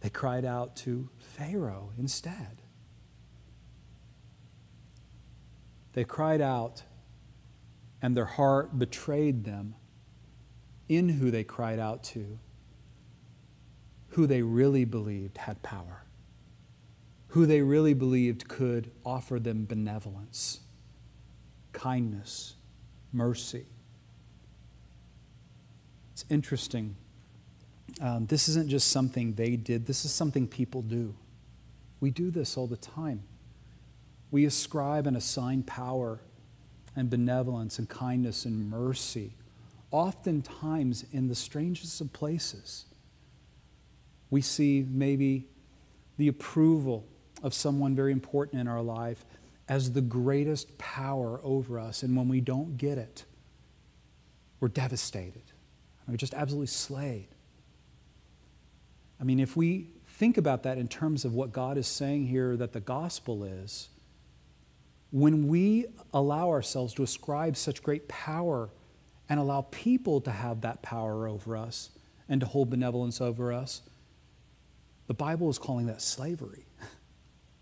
[0.00, 2.62] They cried out to Pharaoh instead.
[5.92, 6.82] They cried out,
[8.00, 9.74] and their heart betrayed them
[10.88, 12.38] in who they cried out to,
[14.08, 16.04] who they really believed had power,
[17.28, 20.61] who they really believed could offer them benevolence,
[21.72, 22.54] kindness,
[23.12, 23.66] mercy.
[26.12, 26.96] It's interesting.
[28.00, 31.14] Um, this isn't just something they did, this is something people do.
[32.00, 33.22] We do this all the time.
[34.30, 36.20] We ascribe and assign power
[36.96, 39.32] and benevolence and kindness and mercy
[39.92, 42.86] oftentimes in the strangest of places.
[44.30, 45.46] We see maybe
[46.16, 47.06] the approval
[47.42, 49.24] of someone very important in our life
[49.68, 52.02] as the greatest power over us.
[52.02, 53.24] And when we don't get it,
[54.60, 55.42] we're devastated.
[56.08, 57.28] We're just absolutely slayed.
[59.20, 62.56] I mean, if we think about that in terms of what God is saying here
[62.56, 63.88] that the gospel is,
[65.10, 68.70] when we allow ourselves to ascribe such great power
[69.28, 71.90] and allow people to have that power over us
[72.28, 73.82] and to hold benevolence over us,
[75.06, 76.66] the Bible is calling that slavery.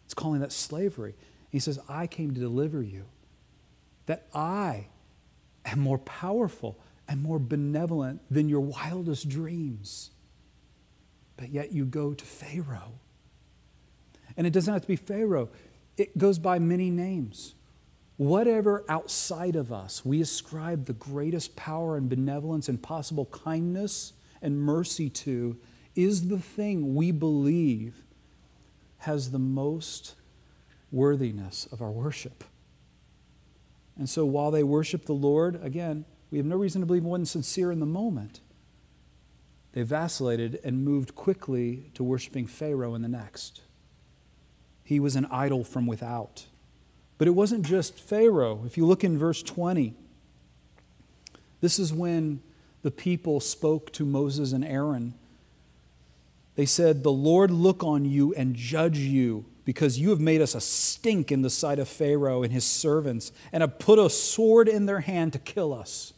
[0.06, 1.14] It's calling that slavery.
[1.50, 3.04] He says, I came to deliver you,
[4.06, 4.86] that I
[5.64, 10.10] am more powerful and more benevolent than your wildest dreams.
[11.36, 12.92] But yet you go to Pharaoh.
[14.36, 15.48] And it doesn't have to be Pharaoh,
[15.96, 17.54] it goes by many names.
[18.16, 24.60] Whatever outside of us we ascribe the greatest power and benevolence and possible kindness and
[24.60, 25.56] mercy to
[25.96, 28.04] is the thing we believe
[28.98, 30.14] has the most
[30.92, 32.44] worthiness of our worship.
[33.98, 37.08] And so while they worship the Lord, again, we have no reason to believe it
[37.08, 38.40] wasn't sincere in the moment.
[39.72, 43.62] They vacillated and moved quickly to worshiping Pharaoh in the next.
[44.82, 46.46] He was an idol from without.
[47.18, 48.62] But it wasn't just Pharaoh.
[48.64, 49.94] If you look in verse 20,
[51.60, 52.42] this is when
[52.82, 55.14] the people spoke to Moses and Aaron.
[56.56, 60.56] They said, The Lord look on you and judge you, because you have made us
[60.56, 64.66] a stink in the sight of Pharaoh and his servants, and have put a sword
[64.66, 66.12] in their hand to kill us.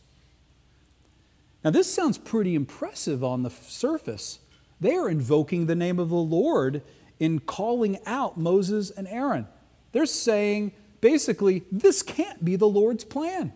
[1.63, 4.39] Now, this sounds pretty impressive on the surface.
[4.81, 6.81] They are invoking the name of the Lord
[7.21, 9.47] in calling out Moses and Aaron.
[9.93, 13.53] They're saying, basically, this can't be the Lord's plan.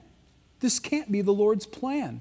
[0.60, 2.20] This can't be the Lord's plan.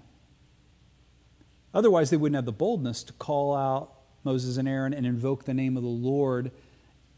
[1.74, 3.92] Otherwise, they wouldn't have the boldness to call out
[4.24, 6.52] Moses and Aaron and invoke the name of the Lord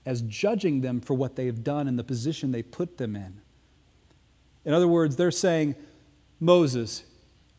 [0.07, 3.41] as judging them for what they have done and the position they put them in.
[4.65, 5.75] In other words, they're saying,
[6.39, 7.03] Moses,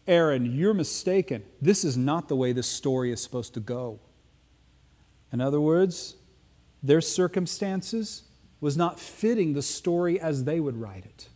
[0.06, 1.44] Aaron, you're mistaken.
[1.60, 4.00] This is not the way this story is supposed to go.
[5.32, 6.16] In other words,
[6.82, 8.22] Their circumstances
[8.60, 11.28] was not fitting the story as they would write it.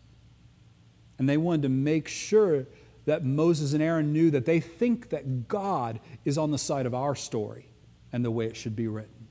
[1.19, 2.67] And they wanted to make sure
[3.05, 6.95] that Moses and Aaron knew that they think that God is on the side of
[6.95, 7.67] our story
[8.13, 9.22] and the way it should be written.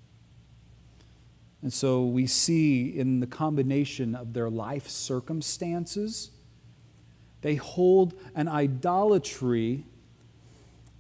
[1.62, 6.32] And so we see in the combination of their life circumstances,
[7.42, 9.86] they hold an idolatry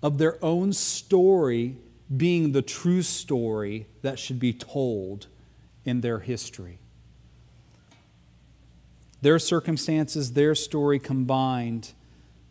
[0.03, 1.77] of their own story
[2.15, 5.27] being the true story that should be told
[5.85, 6.77] in their history.
[9.21, 11.93] Their circumstances, their story combined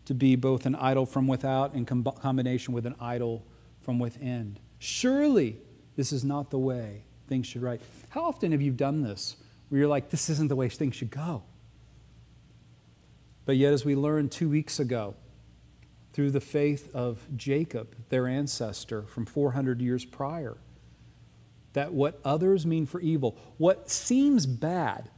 [0.07, 3.45] to be both an idol from without in combination with an idol
[3.81, 4.57] from within.
[4.79, 5.57] Surely
[5.97, 7.81] this is not the way things should write.
[8.11, 9.37] How often have you done this
[9.69, 11.45] where you're like, this isn't the way things should go?
[13.47, 15.15] But yet, as we learned two weeks ago,
[16.13, 20.57] through the faith of Jacob, their ancestor from 400 years prior,
[21.73, 25.09] that what others mean for evil, what seems bad,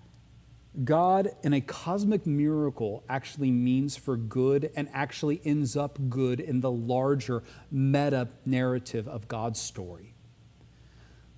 [0.85, 6.61] God, in a cosmic miracle, actually means for good and actually ends up good in
[6.61, 10.12] the larger meta narrative of God's story.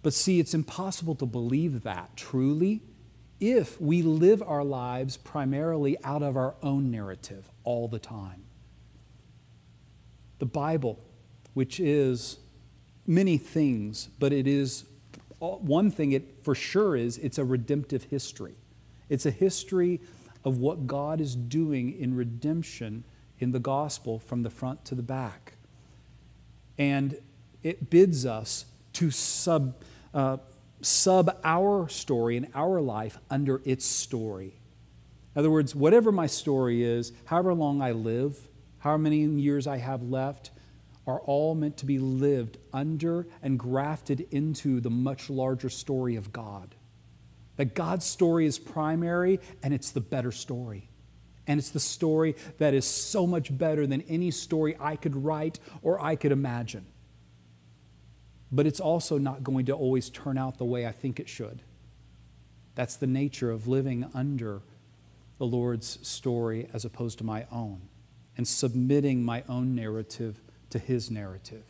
[0.05, 2.83] But see, it's impossible to believe that truly
[3.41, 8.45] if we live our lives primarily out of our own narrative all the time.
[10.39, 11.01] The Bible,
[11.55, 12.37] which is
[13.07, 14.85] many things, but it is
[15.41, 18.57] uh, one thing it for sure is it's a redemptive history.
[19.09, 20.03] It's a history
[20.45, 23.05] of what God is doing in redemption
[23.39, 25.55] in the gospel from the front to the back.
[26.77, 27.17] And
[27.63, 29.75] it bids us to sub,
[30.15, 30.39] uh,
[30.81, 34.55] sub our story and our life under its story.
[35.35, 38.39] In other words, whatever my story is, however long I live,
[38.79, 40.51] however many years I have left,
[41.07, 46.33] are all meant to be lived under and grafted into the much larger story of
[46.33, 46.75] God.
[47.57, 50.89] That God's story is primary and it's the better story.
[51.47, 55.59] And it's the story that is so much better than any story I could write
[55.83, 56.87] or I could imagine.
[58.53, 61.63] But it's also not going to always turn out the way I think it should.
[62.75, 64.63] That's the nature of living under
[65.39, 67.83] the Lord's story as opposed to my own
[68.37, 71.65] and submitting my own narrative to His narrative.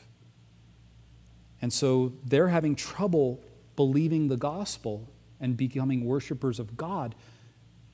[1.60, 3.40] And so they're having trouble
[3.76, 5.08] believing the gospel
[5.40, 7.14] and becoming worshipers of God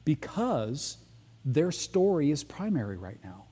[0.05, 0.99] because
[1.45, 3.45] their story is primary right now.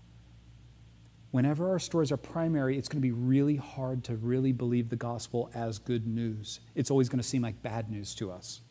[1.30, 4.96] Whenever our stories are primary, it's going to be really hard to really believe the
[4.96, 6.60] gospel as good news.
[6.74, 8.62] It's always going to seem like bad news to us.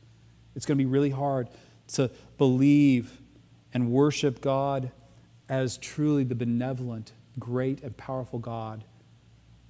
[0.56, 1.50] It's going to be really hard
[1.89, 3.22] to believe
[3.74, 4.91] and worship God
[5.50, 8.84] as truly the benevolent, great, and powerful God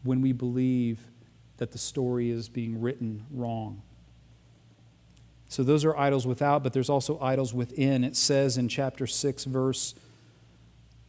[0.04, 1.00] when we believe
[1.58, 3.82] that the story is being written wrong.
[5.50, 8.04] So those are idols without, but there's also idols within.
[8.04, 9.95] It says in chapter 6, verse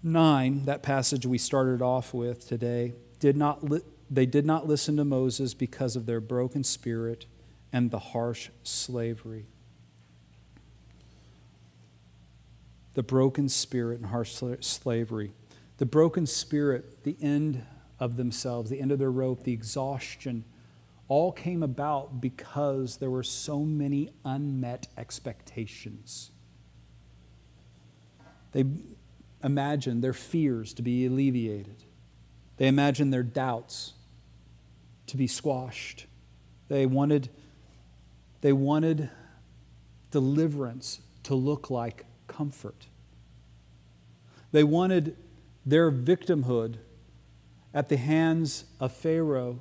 [0.03, 4.97] 9, that passage we started off with today, did not li- they did not listen
[4.97, 7.27] to Moses because of their broken spirit
[7.73, 9.47] and the harsh slavery.
[12.95, 15.33] The broken spirit and harsh slavery.
[15.77, 17.65] The broken spirit, the end
[18.01, 20.45] of themselves, the end of their rope, the exhaustion
[21.09, 26.31] all came about because there were so many unmet expectations.
[28.53, 28.65] They
[29.43, 31.85] imagined their fears to be alleviated,
[32.57, 33.95] they imagined their doubts
[35.07, 36.07] to be squashed.
[36.69, 37.31] They wanted,
[38.41, 39.11] they wanted
[40.11, 42.87] deliverance to look like comfort.
[44.53, 45.17] They wanted
[45.65, 46.79] their victimhood
[47.75, 49.61] at the hands of Pharaoh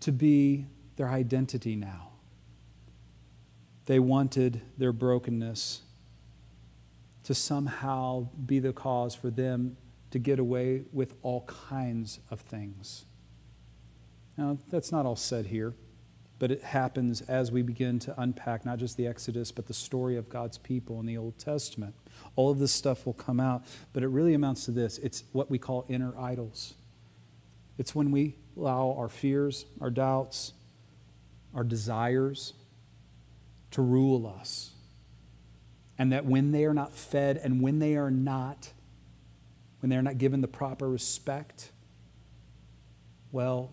[0.00, 2.10] to be their identity now.
[3.86, 5.82] They wanted their brokenness
[7.24, 9.76] to somehow be the cause for them
[10.10, 13.04] to get away with all kinds of things.
[14.36, 15.74] Now, that's not all said here,
[16.38, 20.16] but it happens as we begin to unpack not just the Exodus, but the story
[20.16, 21.94] of God's people in the Old Testament.
[22.36, 25.50] All of this stuff will come out, but it really amounts to this it's what
[25.50, 26.74] we call inner idols.
[27.78, 30.52] It's when we allow our fears, our doubts,
[31.54, 32.52] our desires
[33.72, 34.73] to rule us.
[35.98, 38.72] And that when they are not fed and when they are not,
[39.80, 41.70] when they're not given the proper respect,
[43.30, 43.72] well,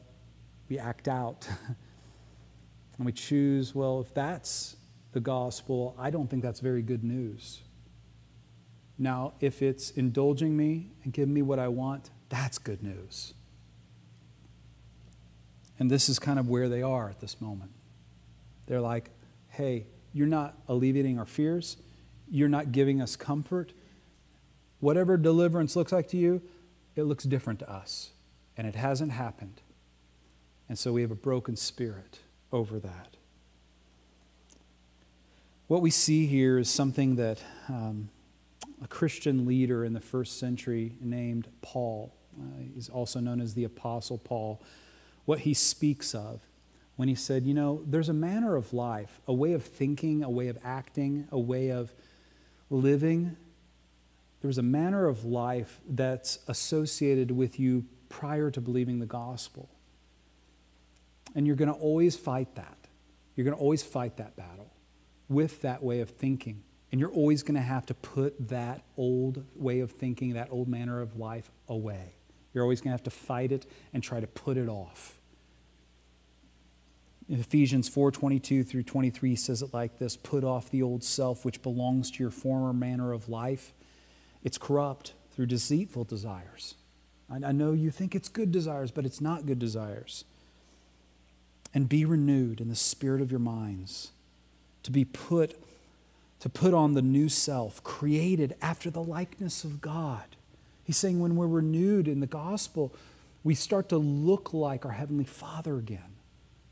[0.70, 1.48] we act out.
[2.98, 4.76] and we choose, well, if that's
[5.12, 7.62] the gospel, I don't think that's very good news.
[8.98, 13.34] Now, if it's indulging me and giving me what I want, that's good news.
[15.80, 17.72] And this is kind of where they are at this moment.
[18.68, 19.10] They're like,
[19.50, 21.78] hey, you're not alleviating our fears.
[22.32, 23.74] You're not giving us comfort.
[24.80, 26.42] Whatever deliverance looks like to you,
[26.96, 28.12] it looks different to us.
[28.58, 29.62] And it hasn't happened.
[30.70, 32.20] And so we have a broken spirit
[32.52, 33.18] over that.
[35.68, 38.10] What we see here is something that um,
[38.84, 43.64] a Christian leader in the first century named Paul, uh, he's also known as the
[43.64, 44.62] Apostle Paul,
[45.26, 46.42] what he speaks of
[46.96, 50.30] when he said, You know, there's a manner of life, a way of thinking, a
[50.30, 51.94] way of acting, a way of
[52.72, 53.38] living.
[54.42, 59.70] There's a manner of life that's associated with you prior to believing the gospel.
[61.36, 62.78] And you're going to always fight that.
[63.36, 64.72] You're going to always fight that battle
[65.30, 66.64] with that way of thinking.
[66.92, 70.68] And you're always going to have to put that old way of thinking, that old
[70.68, 72.16] manner of life away.
[72.54, 75.21] You're always going to have to fight it and try to put it off.
[77.40, 82.12] Ephesians 4:22 through 23 says it like this, put off the old self which belongs
[82.12, 83.72] to your former manner of life.
[84.44, 86.76] It's corrupt through deceitful desires.
[87.30, 90.26] I know you think it's good desires, but it's not good desires.
[91.74, 94.12] And be renewed in the spirit of your minds
[94.84, 95.58] to be put
[96.42, 100.36] to put on the new self created after the likeness of God.
[100.84, 102.92] He's saying when we're renewed in the gospel,
[103.44, 106.11] we start to look like our heavenly Father again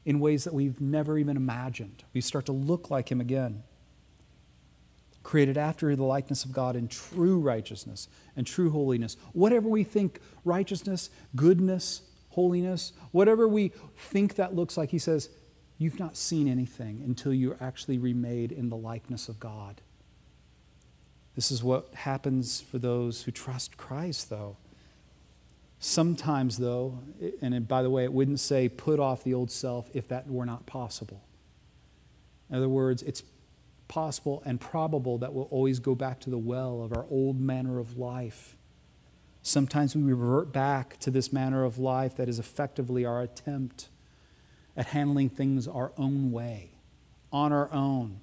[0.06, 2.04] in ways that we've never even imagined.
[2.14, 3.64] We start to look like him again.
[5.24, 9.18] Created after the likeness of God in true righteousness and true holiness.
[9.34, 15.30] Whatever we think righteousness, goodness, holiness, whatever we think that looks like, he says,
[15.78, 19.82] You've not seen anything until you're actually remade in the likeness of God.
[21.36, 24.58] This is what happens for those who trust Christ, though.
[25.80, 27.00] Sometimes, though,
[27.42, 30.46] and by the way, it wouldn't say put off the old self if that were
[30.46, 31.24] not possible.
[32.50, 33.24] In other words, it's
[33.88, 37.80] possible and probable that we'll always go back to the well of our old manner
[37.80, 38.58] of life.
[39.42, 43.88] Sometimes we revert back to this manner of life that is effectively our attempt
[44.76, 46.72] at handling things our own way,
[47.32, 48.20] on our own.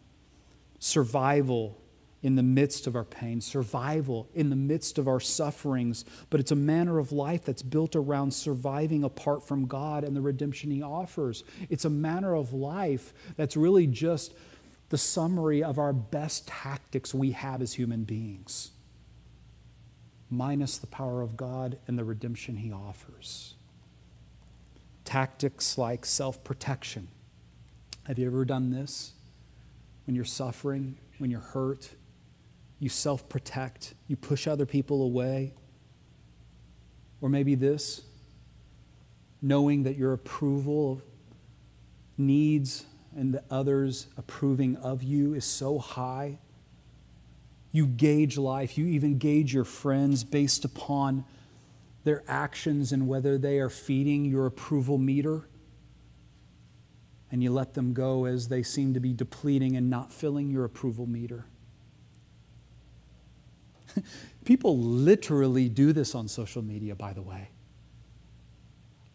[0.78, 1.80] Survival
[2.22, 6.50] in the midst of our pain, survival in the midst of our sufferings, but it's
[6.50, 10.82] a manner of life that's built around surviving apart from God and the redemption He
[10.82, 11.44] offers.
[11.68, 14.34] It's a manner of life that's really just
[14.88, 18.70] the summary of our best tactics we have as human beings,
[20.30, 23.56] minus the power of God and the redemption He offers
[25.06, 27.08] tactics like self protection.
[28.04, 29.12] Have you ever done this?
[30.04, 31.88] When you're suffering, when you're hurt,
[32.78, 35.54] you self protect, you push other people away.
[37.20, 38.02] Or maybe this
[39.42, 41.02] knowing that your approval
[42.18, 46.38] needs and the others approving of you is so high.
[47.72, 51.24] You gauge life, you even gauge your friends based upon
[52.04, 55.46] their actions and whether they are feeding your approval meter.
[57.30, 60.64] And you let them go as they seem to be depleting and not filling your
[60.64, 61.46] approval meter.
[64.44, 67.49] People literally do this on social media, by the way.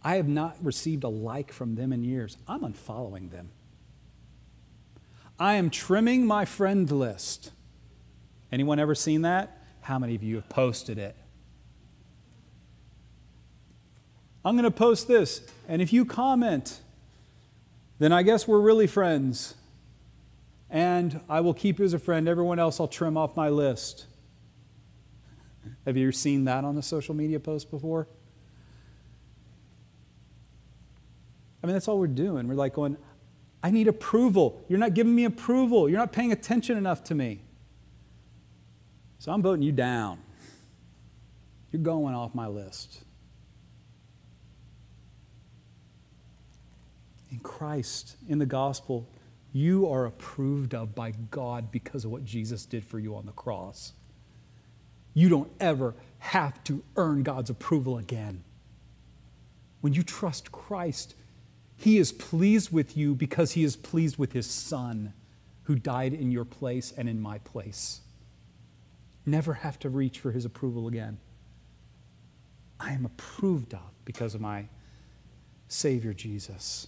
[0.04, 2.38] I have not received a like from them in years.
[2.48, 3.52] I'm unfollowing them.
[5.40, 7.52] I am trimming my friend list.
[8.52, 9.64] Anyone ever seen that?
[9.82, 11.16] How many of you have posted it?
[14.44, 15.42] I'm going to post this.
[15.68, 16.80] And if you comment,
[18.00, 19.56] then I guess we're really friends.
[20.70, 22.28] And I will keep you as a friend.
[22.28, 24.08] Everyone else I'll trim off my list.
[25.86, 28.08] Have you seen that on a social media post before?
[31.64, 32.48] I mean, that's all we're doing.
[32.48, 32.98] We're like going,
[33.62, 34.64] I need approval.
[34.68, 35.88] You're not giving me approval.
[35.88, 37.42] You're not paying attention enough to me.
[39.20, 40.20] So I'm voting you down.
[41.72, 43.04] You're going off my list.
[47.32, 49.10] in Christ, in the gospel,
[49.54, 53.32] you are approved of by God because of what Jesus did for you on the
[53.32, 53.94] cross.
[55.14, 58.44] You don't ever have to earn God's approval again.
[59.82, 61.16] When you trust Christ,
[61.76, 65.14] He is pleased with you because He is pleased with His Son
[65.64, 68.02] who died in your place and in my place.
[69.26, 71.18] Never have to reach for His approval again.
[72.80, 74.66] I am approved of because of my
[75.68, 76.88] Savior Jesus.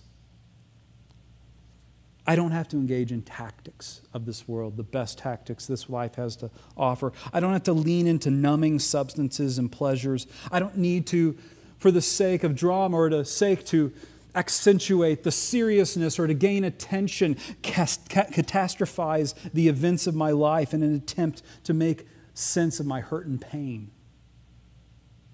[2.26, 6.16] I don't have to engage in tactics of this world, the best tactics this life
[6.16, 7.12] has to offer.
[7.34, 10.26] I don't have to lean into numbing substances and pleasures.
[10.50, 11.38] I don't need to,
[11.78, 13.92] for the sake of drama or the sake to
[14.36, 20.96] accentuate the seriousness or to gain attention, catastrophize the events of my life in an
[20.96, 23.92] attempt to make sense of my hurt and pain.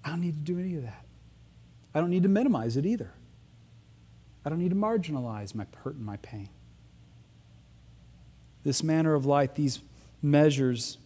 [0.04, 1.04] I don't need to do any of that.
[1.94, 3.12] I don't need to minimize it either.
[4.44, 6.48] I don't need to marginalize my hurt and my pain.
[8.62, 9.80] This manner of life, these
[10.22, 10.98] measures,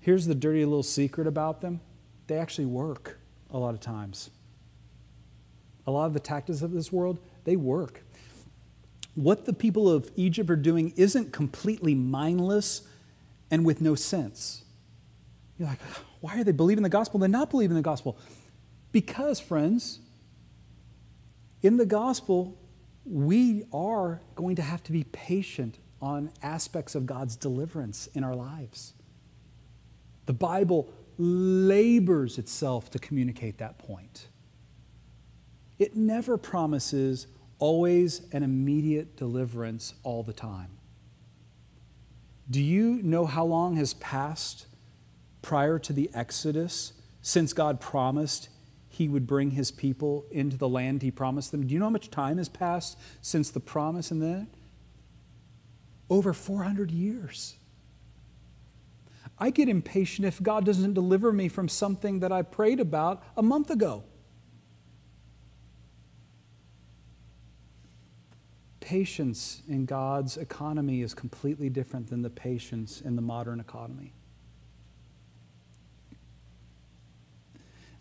[0.00, 1.80] here's the dirty little secret about them
[2.26, 3.18] they actually work
[3.50, 4.30] a lot of times.
[5.86, 8.02] A lot of the tactics of this world, they work.
[9.14, 12.82] What the people of Egypt are doing isn't completely mindless
[13.50, 14.62] and with no sense.
[15.58, 15.80] You're like,
[16.20, 17.18] why are they believing the gospel?
[17.18, 18.18] They're not believing the gospel.
[18.92, 20.00] Because, friends,
[21.62, 22.56] in the gospel,
[23.04, 28.34] we are going to have to be patient on aspects of God's deliverance in our
[28.34, 28.94] lives.
[30.26, 34.28] The Bible labors itself to communicate that point.
[35.78, 37.26] It never promises
[37.58, 40.70] always an immediate deliverance all the time.
[42.50, 44.66] Do you know how long has passed
[45.42, 46.92] prior to the Exodus
[47.22, 48.48] since God promised
[48.88, 51.66] he would bring his people into the land he promised them.
[51.66, 54.48] Do you know how much time has passed since the promise and then?
[56.10, 57.56] Over 400 years.
[59.38, 63.42] I get impatient if God doesn't deliver me from something that I prayed about a
[63.42, 64.04] month ago.
[68.80, 74.14] Patience in God's economy is completely different than the patience in the modern economy.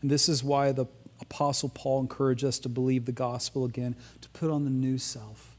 [0.01, 0.85] And this is why the
[1.19, 5.56] Apostle Paul encouraged us to believe the gospel again, to put on the new self,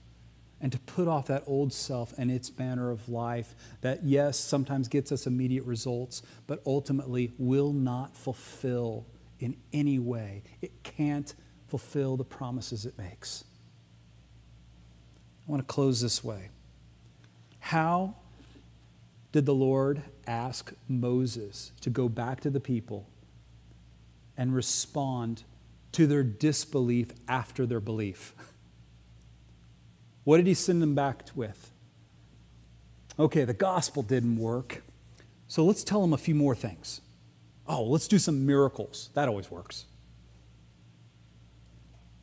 [0.61, 4.89] and to put off that old self and its manner of life that, yes, sometimes
[4.89, 9.07] gets us immediate results, but ultimately will not fulfill
[9.39, 10.43] in any way.
[10.61, 11.33] It can't
[11.69, 13.45] fulfill the promises it makes.
[15.47, 16.51] I want to close this way.
[17.61, 18.17] How
[19.33, 23.09] did the Lord ask Moses to go back to the people
[24.37, 25.45] and respond
[25.93, 28.35] to their disbelief after their belief.
[30.29, 31.73] What did he send them back with?
[33.19, 34.83] Okay, the gospel didn't work,
[35.47, 37.01] so let's tell them a few more things.
[37.67, 39.09] Oh, let's do some miracles.
[39.15, 39.87] That always works.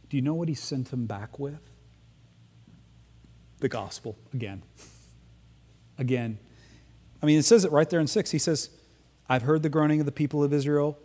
[0.08, 1.58] Do you know what he sent them back with?
[3.58, 4.62] The gospel again.
[5.98, 6.38] Again.
[7.24, 8.30] I mean, it says it right there in 6.
[8.30, 8.70] He says,
[9.28, 11.00] I've heard the groaning of the people of Israel.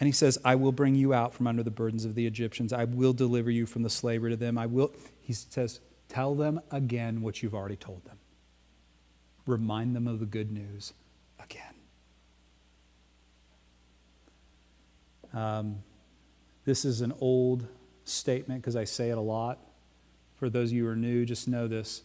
[0.00, 2.72] And he says, I will bring you out from under the burdens of the Egyptians.
[2.72, 4.58] I will deliver you from the slavery to them.
[4.58, 8.18] I will, he says, tell them again what you've already told them.
[9.46, 10.92] Remind them of the good news
[11.42, 11.74] again.
[15.32, 15.82] Um,
[16.64, 17.66] this is an old
[18.04, 19.58] statement because I say it a lot.
[20.36, 22.02] For those of you who are new, just know this.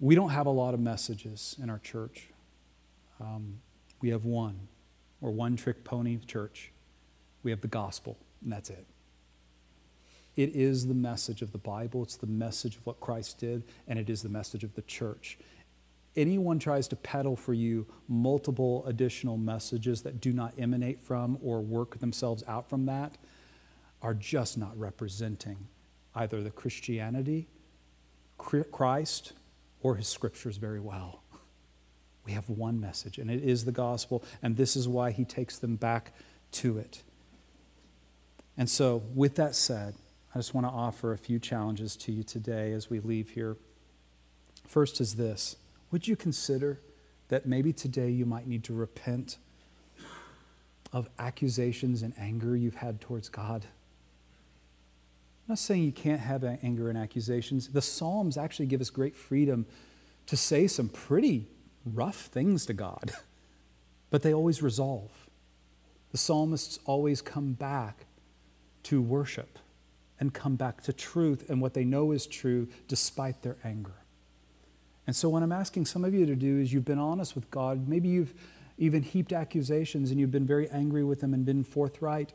[0.00, 2.28] We don't have a lot of messages in our church.
[3.20, 3.60] Um,
[4.00, 4.68] we have one
[5.24, 6.70] or one trick pony church.
[7.42, 8.84] We have the gospel, and that's it.
[10.36, 13.98] It is the message of the Bible, it's the message of what Christ did, and
[13.98, 15.38] it is the message of the church.
[16.14, 21.62] Anyone tries to peddle for you multiple additional messages that do not emanate from or
[21.62, 23.16] work themselves out from that
[24.02, 25.56] are just not representing
[26.14, 27.48] either the Christianity,
[28.36, 29.32] Christ,
[29.80, 31.23] or his scriptures very well.
[32.24, 35.58] We have one message, and it is the gospel, and this is why he takes
[35.58, 36.12] them back
[36.52, 37.02] to it.
[38.56, 39.94] And so, with that said,
[40.34, 43.56] I just want to offer a few challenges to you today as we leave here.
[44.66, 45.56] First is this
[45.90, 46.80] Would you consider
[47.28, 49.38] that maybe today you might need to repent
[50.92, 53.66] of accusations and anger you've had towards God?
[55.46, 57.68] I'm not saying you can't have anger and accusations.
[57.68, 59.66] The Psalms actually give us great freedom
[60.26, 61.46] to say some pretty
[61.84, 63.12] rough things to God,
[64.10, 65.10] but they always resolve.
[66.12, 68.06] The psalmists always come back
[68.84, 69.58] to worship
[70.20, 73.94] and come back to truth and what they know is true despite their anger.
[75.06, 77.50] And so, what I'm asking some of you to do is you've been honest with
[77.50, 77.88] God.
[77.88, 78.32] Maybe you've
[78.78, 82.32] even heaped accusations and you've been very angry with Him and been forthright.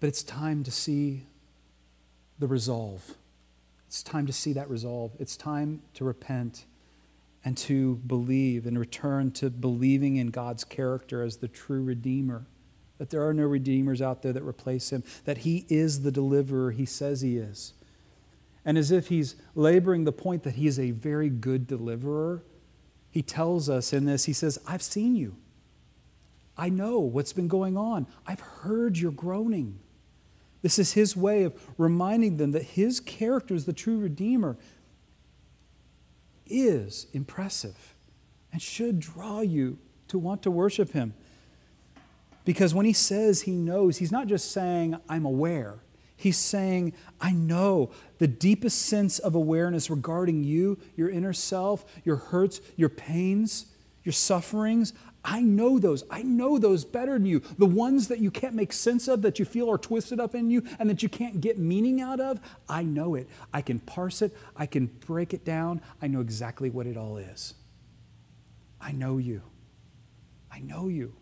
[0.00, 1.26] But it's time to see
[2.38, 3.14] the resolve.
[3.86, 5.12] It's time to see that resolve.
[5.18, 6.64] It's time to repent
[7.44, 12.46] and to believe and return to believing in God's character as the true Redeemer.
[12.98, 16.70] That there are no Redeemers out there that replace him, that he is the deliverer
[16.70, 17.74] he says he is.
[18.64, 22.42] And as if he's laboring the point that he is a very good deliverer,
[23.10, 25.36] he tells us in this, he says, I've seen you.
[26.56, 28.06] I know what's been going on.
[28.26, 29.80] I've heard your groaning.
[30.62, 34.56] This is his way of reminding them that his character as the true Redeemer
[36.46, 37.94] is impressive
[38.52, 39.78] and should draw you
[40.08, 41.14] to want to worship him.
[42.44, 45.78] Because when he says he knows, he's not just saying, I'm aware.
[46.16, 52.16] He's saying, I know the deepest sense of awareness regarding you, your inner self, your
[52.16, 53.66] hurts, your pains,
[54.04, 54.92] your sufferings.
[55.24, 56.04] I know those.
[56.10, 57.40] I know those better than you.
[57.56, 60.50] The ones that you can't make sense of, that you feel are twisted up in
[60.50, 62.40] you, and that you can't get meaning out of.
[62.68, 63.28] I know it.
[63.52, 64.36] I can parse it.
[64.54, 65.80] I can break it down.
[66.02, 67.54] I know exactly what it all is.
[68.80, 69.42] I know you.
[70.52, 71.14] I know you.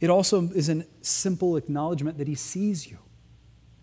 [0.00, 2.98] It also is a simple acknowledgement that He sees you.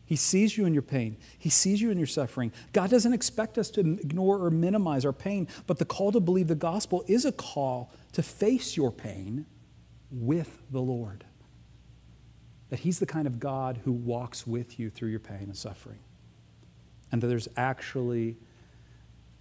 [0.05, 1.17] He sees you in your pain.
[1.37, 2.51] He sees you in your suffering.
[2.73, 6.47] God doesn't expect us to ignore or minimize our pain, but the call to believe
[6.47, 9.45] the gospel is a call to face your pain
[10.11, 11.25] with the Lord.
[12.69, 15.99] That He's the kind of God who walks with you through your pain and suffering.
[17.11, 18.37] And that there's actually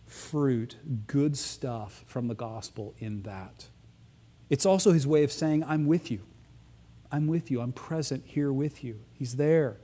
[0.06, 3.66] fruit, good stuff from the gospel in that.
[4.48, 6.20] It's also His way of saying, I'm with you.
[7.10, 7.60] I'm with you.
[7.60, 9.00] I'm present here with you.
[9.12, 9.78] He's there.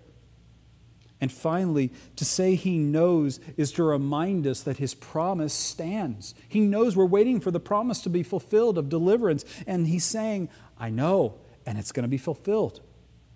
[1.20, 6.34] And finally, to say he knows is to remind us that his promise stands.
[6.48, 9.44] He knows we're waiting for the promise to be fulfilled of deliverance.
[9.66, 12.80] And he's saying, I know, and it's going to be fulfilled.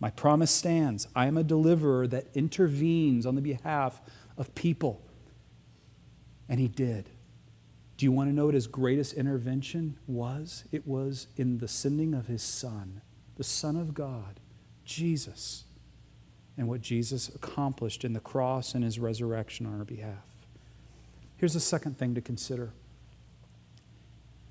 [0.00, 1.08] My promise stands.
[1.14, 4.00] I am a deliverer that intervenes on the behalf
[4.36, 5.02] of people.
[6.48, 7.08] And he did.
[7.96, 10.64] Do you want to know what his greatest intervention was?
[10.70, 13.02] It was in the sending of his son
[13.38, 14.40] the Son of God,
[14.84, 15.64] Jesus,
[16.58, 20.26] and what Jesus accomplished in the cross and his resurrection on our behalf.
[21.36, 22.72] Here's the second thing to consider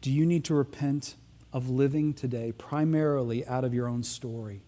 [0.02, 1.16] Do you need to repent
[1.52, 4.62] of living today primarily out of your own story?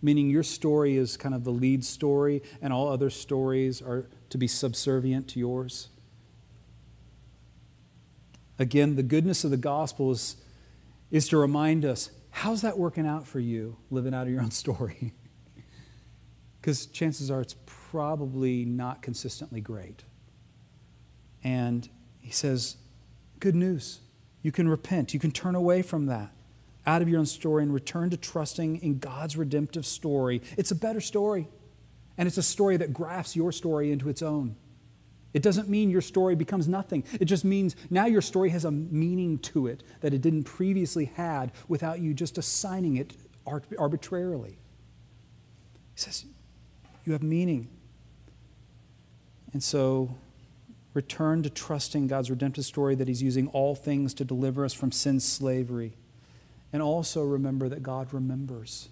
[0.00, 4.38] Meaning your story is kind of the lead story, and all other stories are to
[4.38, 5.88] be subservient to yours.
[8.58, 10.36] Again, the goodness of the gospel is,
[11.10, 14.50] is to remind us How's that working out for you, living out of your own
[14.50, 15.14] story?
[16.66, 20.02] Because chances are it's probably not consistently great.
[21.44, 21.88] And
[22.20, 22.76] he says,
[23.38, 24.00] Good news.
[24.42, 26.32] You can repent, you can turn away from that
[26.84, 30.42] out of your own story and return to trusting in God's redemptive story.
[30.56, 31.46] It's a better story,
[32.18, 34.56] and it's a story that grafts your story into its own.
[35.34, 37.04] It doesn't mean your story becomes nothing.
[37.20, 41.12] It just means now your story has a meaning to it that it didn't previously
[41.14, 43.12] had without you just assigning it
[43.46, 44.58] arbitrarily.
[45.94, 46.24] He says,
[47.06, 47.68] You have meaning.
[49.52, 50.16] And so
[50.92, 54.92] return to trusting God's redemptive story that He's using all things to deliver us from
[54.92, 55.94] sin's slavery.
[56.72, 58.88] And also remember that God remembers.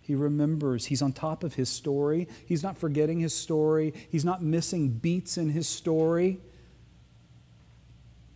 [0.00, 0.86] He remembers.
[0.86, 2.28] He's on top of his story.
[2.46, 3.92] He's not forgetting his story.
[4.08, 6.38] He's not missing beats in his story.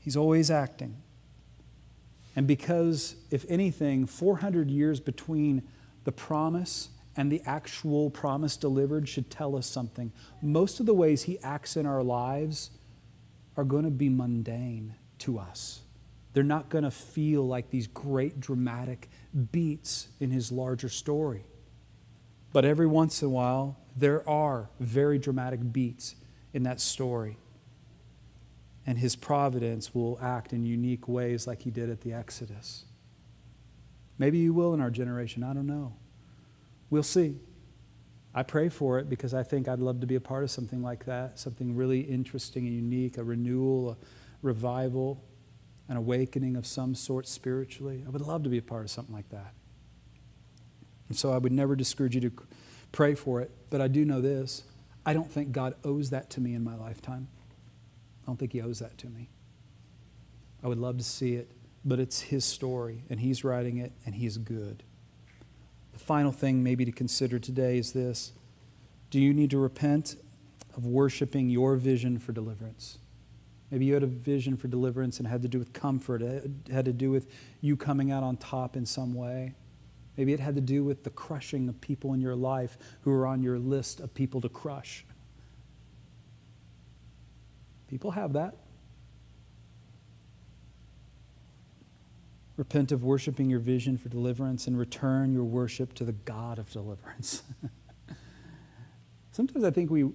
[0.01, 0.97] He's always acting.
[2.37, 5.63] And because, if anything, 400 years between
[6.05, 10.13] the promise and the actual promise delivered should tell us something.
[10.41, 12.71] Most of the ways he acts in our lives
[13.57, 15.83] are going to be mundane to us.
[16.33, 19.11] They're not going to feel like these great dramatic
[19.53, 21.45] beats in his larger story.
[22.53, 26.17] But every once in a while, there are very dramatic beats
[26.55, 27.37] in that story.
[28.87, 32.85] And his providence will act in unique ways like he did at the Exodus.
[34.19, 35.45] Maybe he will in our generation.
[35.45, 35.95] I don't know.
[36.93, 37.37] We'll see.
[38.35, 40.83] I pray for it because I think I'd love to be a part of something
[40.83, 43.97] like that, something really interesting and unique, a renewal, a
[44.43, 45.25] revival,
[45.89, 48.05] an awakening of some sort spiritually.
[48.07, 49.55] I would love to be a part of something like that.
[51.09, 52.33] And so I would never discourage you to
[52.93, 54.63] pray for it, but I do know this.
[55.07, 57.27] I don't think God owes that to me in my lifetime.
[58.23, 59.31] I don't think He owes that to me.
[60.63, 61.53] I would love to see it,
[61.87, 64.83] but it's His story, and He's writing it, and He's good.
[65.93, 68.33] The final thing, maybe, to consider today is this
[69.11, 70.17] Do you need to repent
[70.77, 72.99] of worshiping your vision for deliverance?
[73.71, 76.85] Maybe you had a vision for deliverance and had to do with comfort, it had
[76.85, 77.27] to do with
[77.63, 79.55] you coming out on top in some way.
[80.17, 83.27] Maybe it had to do with the crushing of people in your life who are
[83.27, 85.07] on your list of people to crush.
[87.89, 88.57] People have that.
[92.57, 96.71] Repent of worshiping your vision for deliverance and return your worship to the God of
[96.71, 97.43] deliverance.
[99.33, 100.11] Sometimes I think we,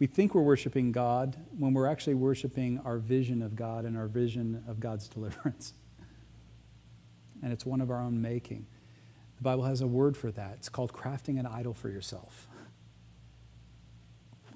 [0.00, 4.08] we think we're worshiping God when we're actually worshiping our vision of God and our
[4.08, 5.74] vision of God's deliverance.
[7.42, 8.66] And it's one of our own making.
[9.36, 10.54] The Bible has a word for that.
[10.54, 12.48] It's called crafting an idol for yourself.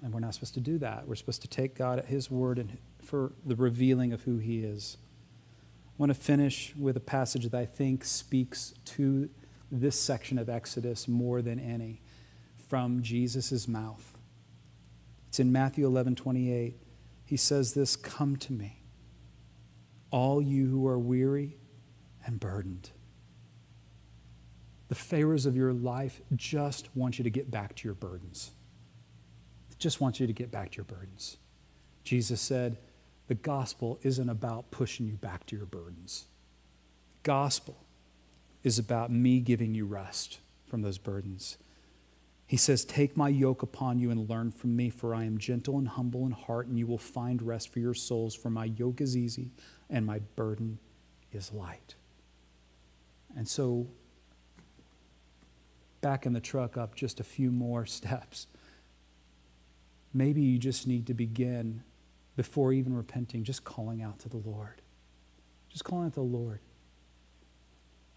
[0.02, 1.08] And we're not supposed to do that.
[1.08, 4.60] We're supposed to take God at His word and for the revealing of who He
[4.60, 4.98] is.
[5.96, 9.30] I want to finish with a passage that I think speaks to
[9.72, 12.02] this section of Exodus more than any
[12.68, 14.18] from Jesus' mouth.
[15.28, 16.76] It's in Matthew 11 28.
[17.24, 18.82] He says this Come to me,
[20.10, 21.56] all you who are weary
[22.26, 22.90] and burdened.
[24.88, 28.50] The pharaohs of your life just want you to get back to your burdens.
[29.78, 31.38] Just want you to get back to your burdens.
[32.04, 32.76] Jesus said,
[33.28, 36.26] the gospel isn't about pushing you back to your burdens.
[37.22, 37.76] Gospel
[38.62, 41.58] is about me giving you rest from those burdens.
[42.46, 45.78] He says, Take my yoke upon you and learn from me, for I am gentle
[45.78, 48.34] and humble in heart, and you will find rest for your souls.
[48.34, 49.50] For my yoke is easy
[49.90, 50.78] and my burden
[51.32, 51.96] is light.
[53.36, 53.88] And so,
[56.00, 58.46] back in the truck up just a few more steps.
[60.14, 61.82] Maybe you just need to begin
[62.36, 64.82] before even repenting, just calling out to the Lord.
[65.70, 66.60] Just calling out to the Lord.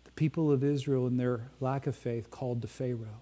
[0.04, 3.22] The people of Israel, in their lack of faith, called to Pharaoh.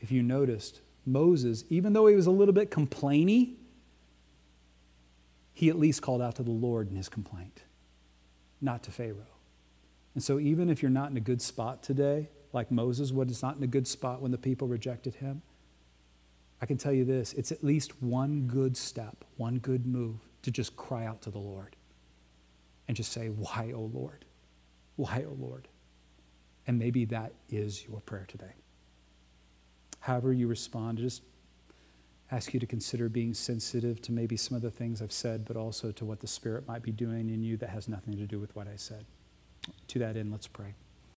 [0.00, 3.54] If you noticed, Moses, even though he was a little bit complainy,
[5.54, 7.62] he at least called out to the Lord in his complaint,
[8.60, 9.32] not to Pharaoh.
[10.14, 13.56] And so, even if you're not in a good spot today, like Moses was not
[13.56, 15.42] in a good spot when the people rejected him,
[16.60, 20.50] I can tell you this it's at least one good step, one good move to
[20.50, 21.76] just cry out to the Lord
[22.88, 24.24] and just say, Why, O Lord?
[24.96, 25.68] Why, O Lord?
[26.66, 28.54] And maybe that is your prayer today.
[30.00, 31.22] However, you respond, I just
[32.30, 35.56] ask you to consider being sensitive to maybe some of the things I've said, but
[35.56, 38.40] also to what the Spirit might be doing in you that has nothing to do
[38.40, 39.04] with what I said.
[39.88, 40.74] To that end, let's pray.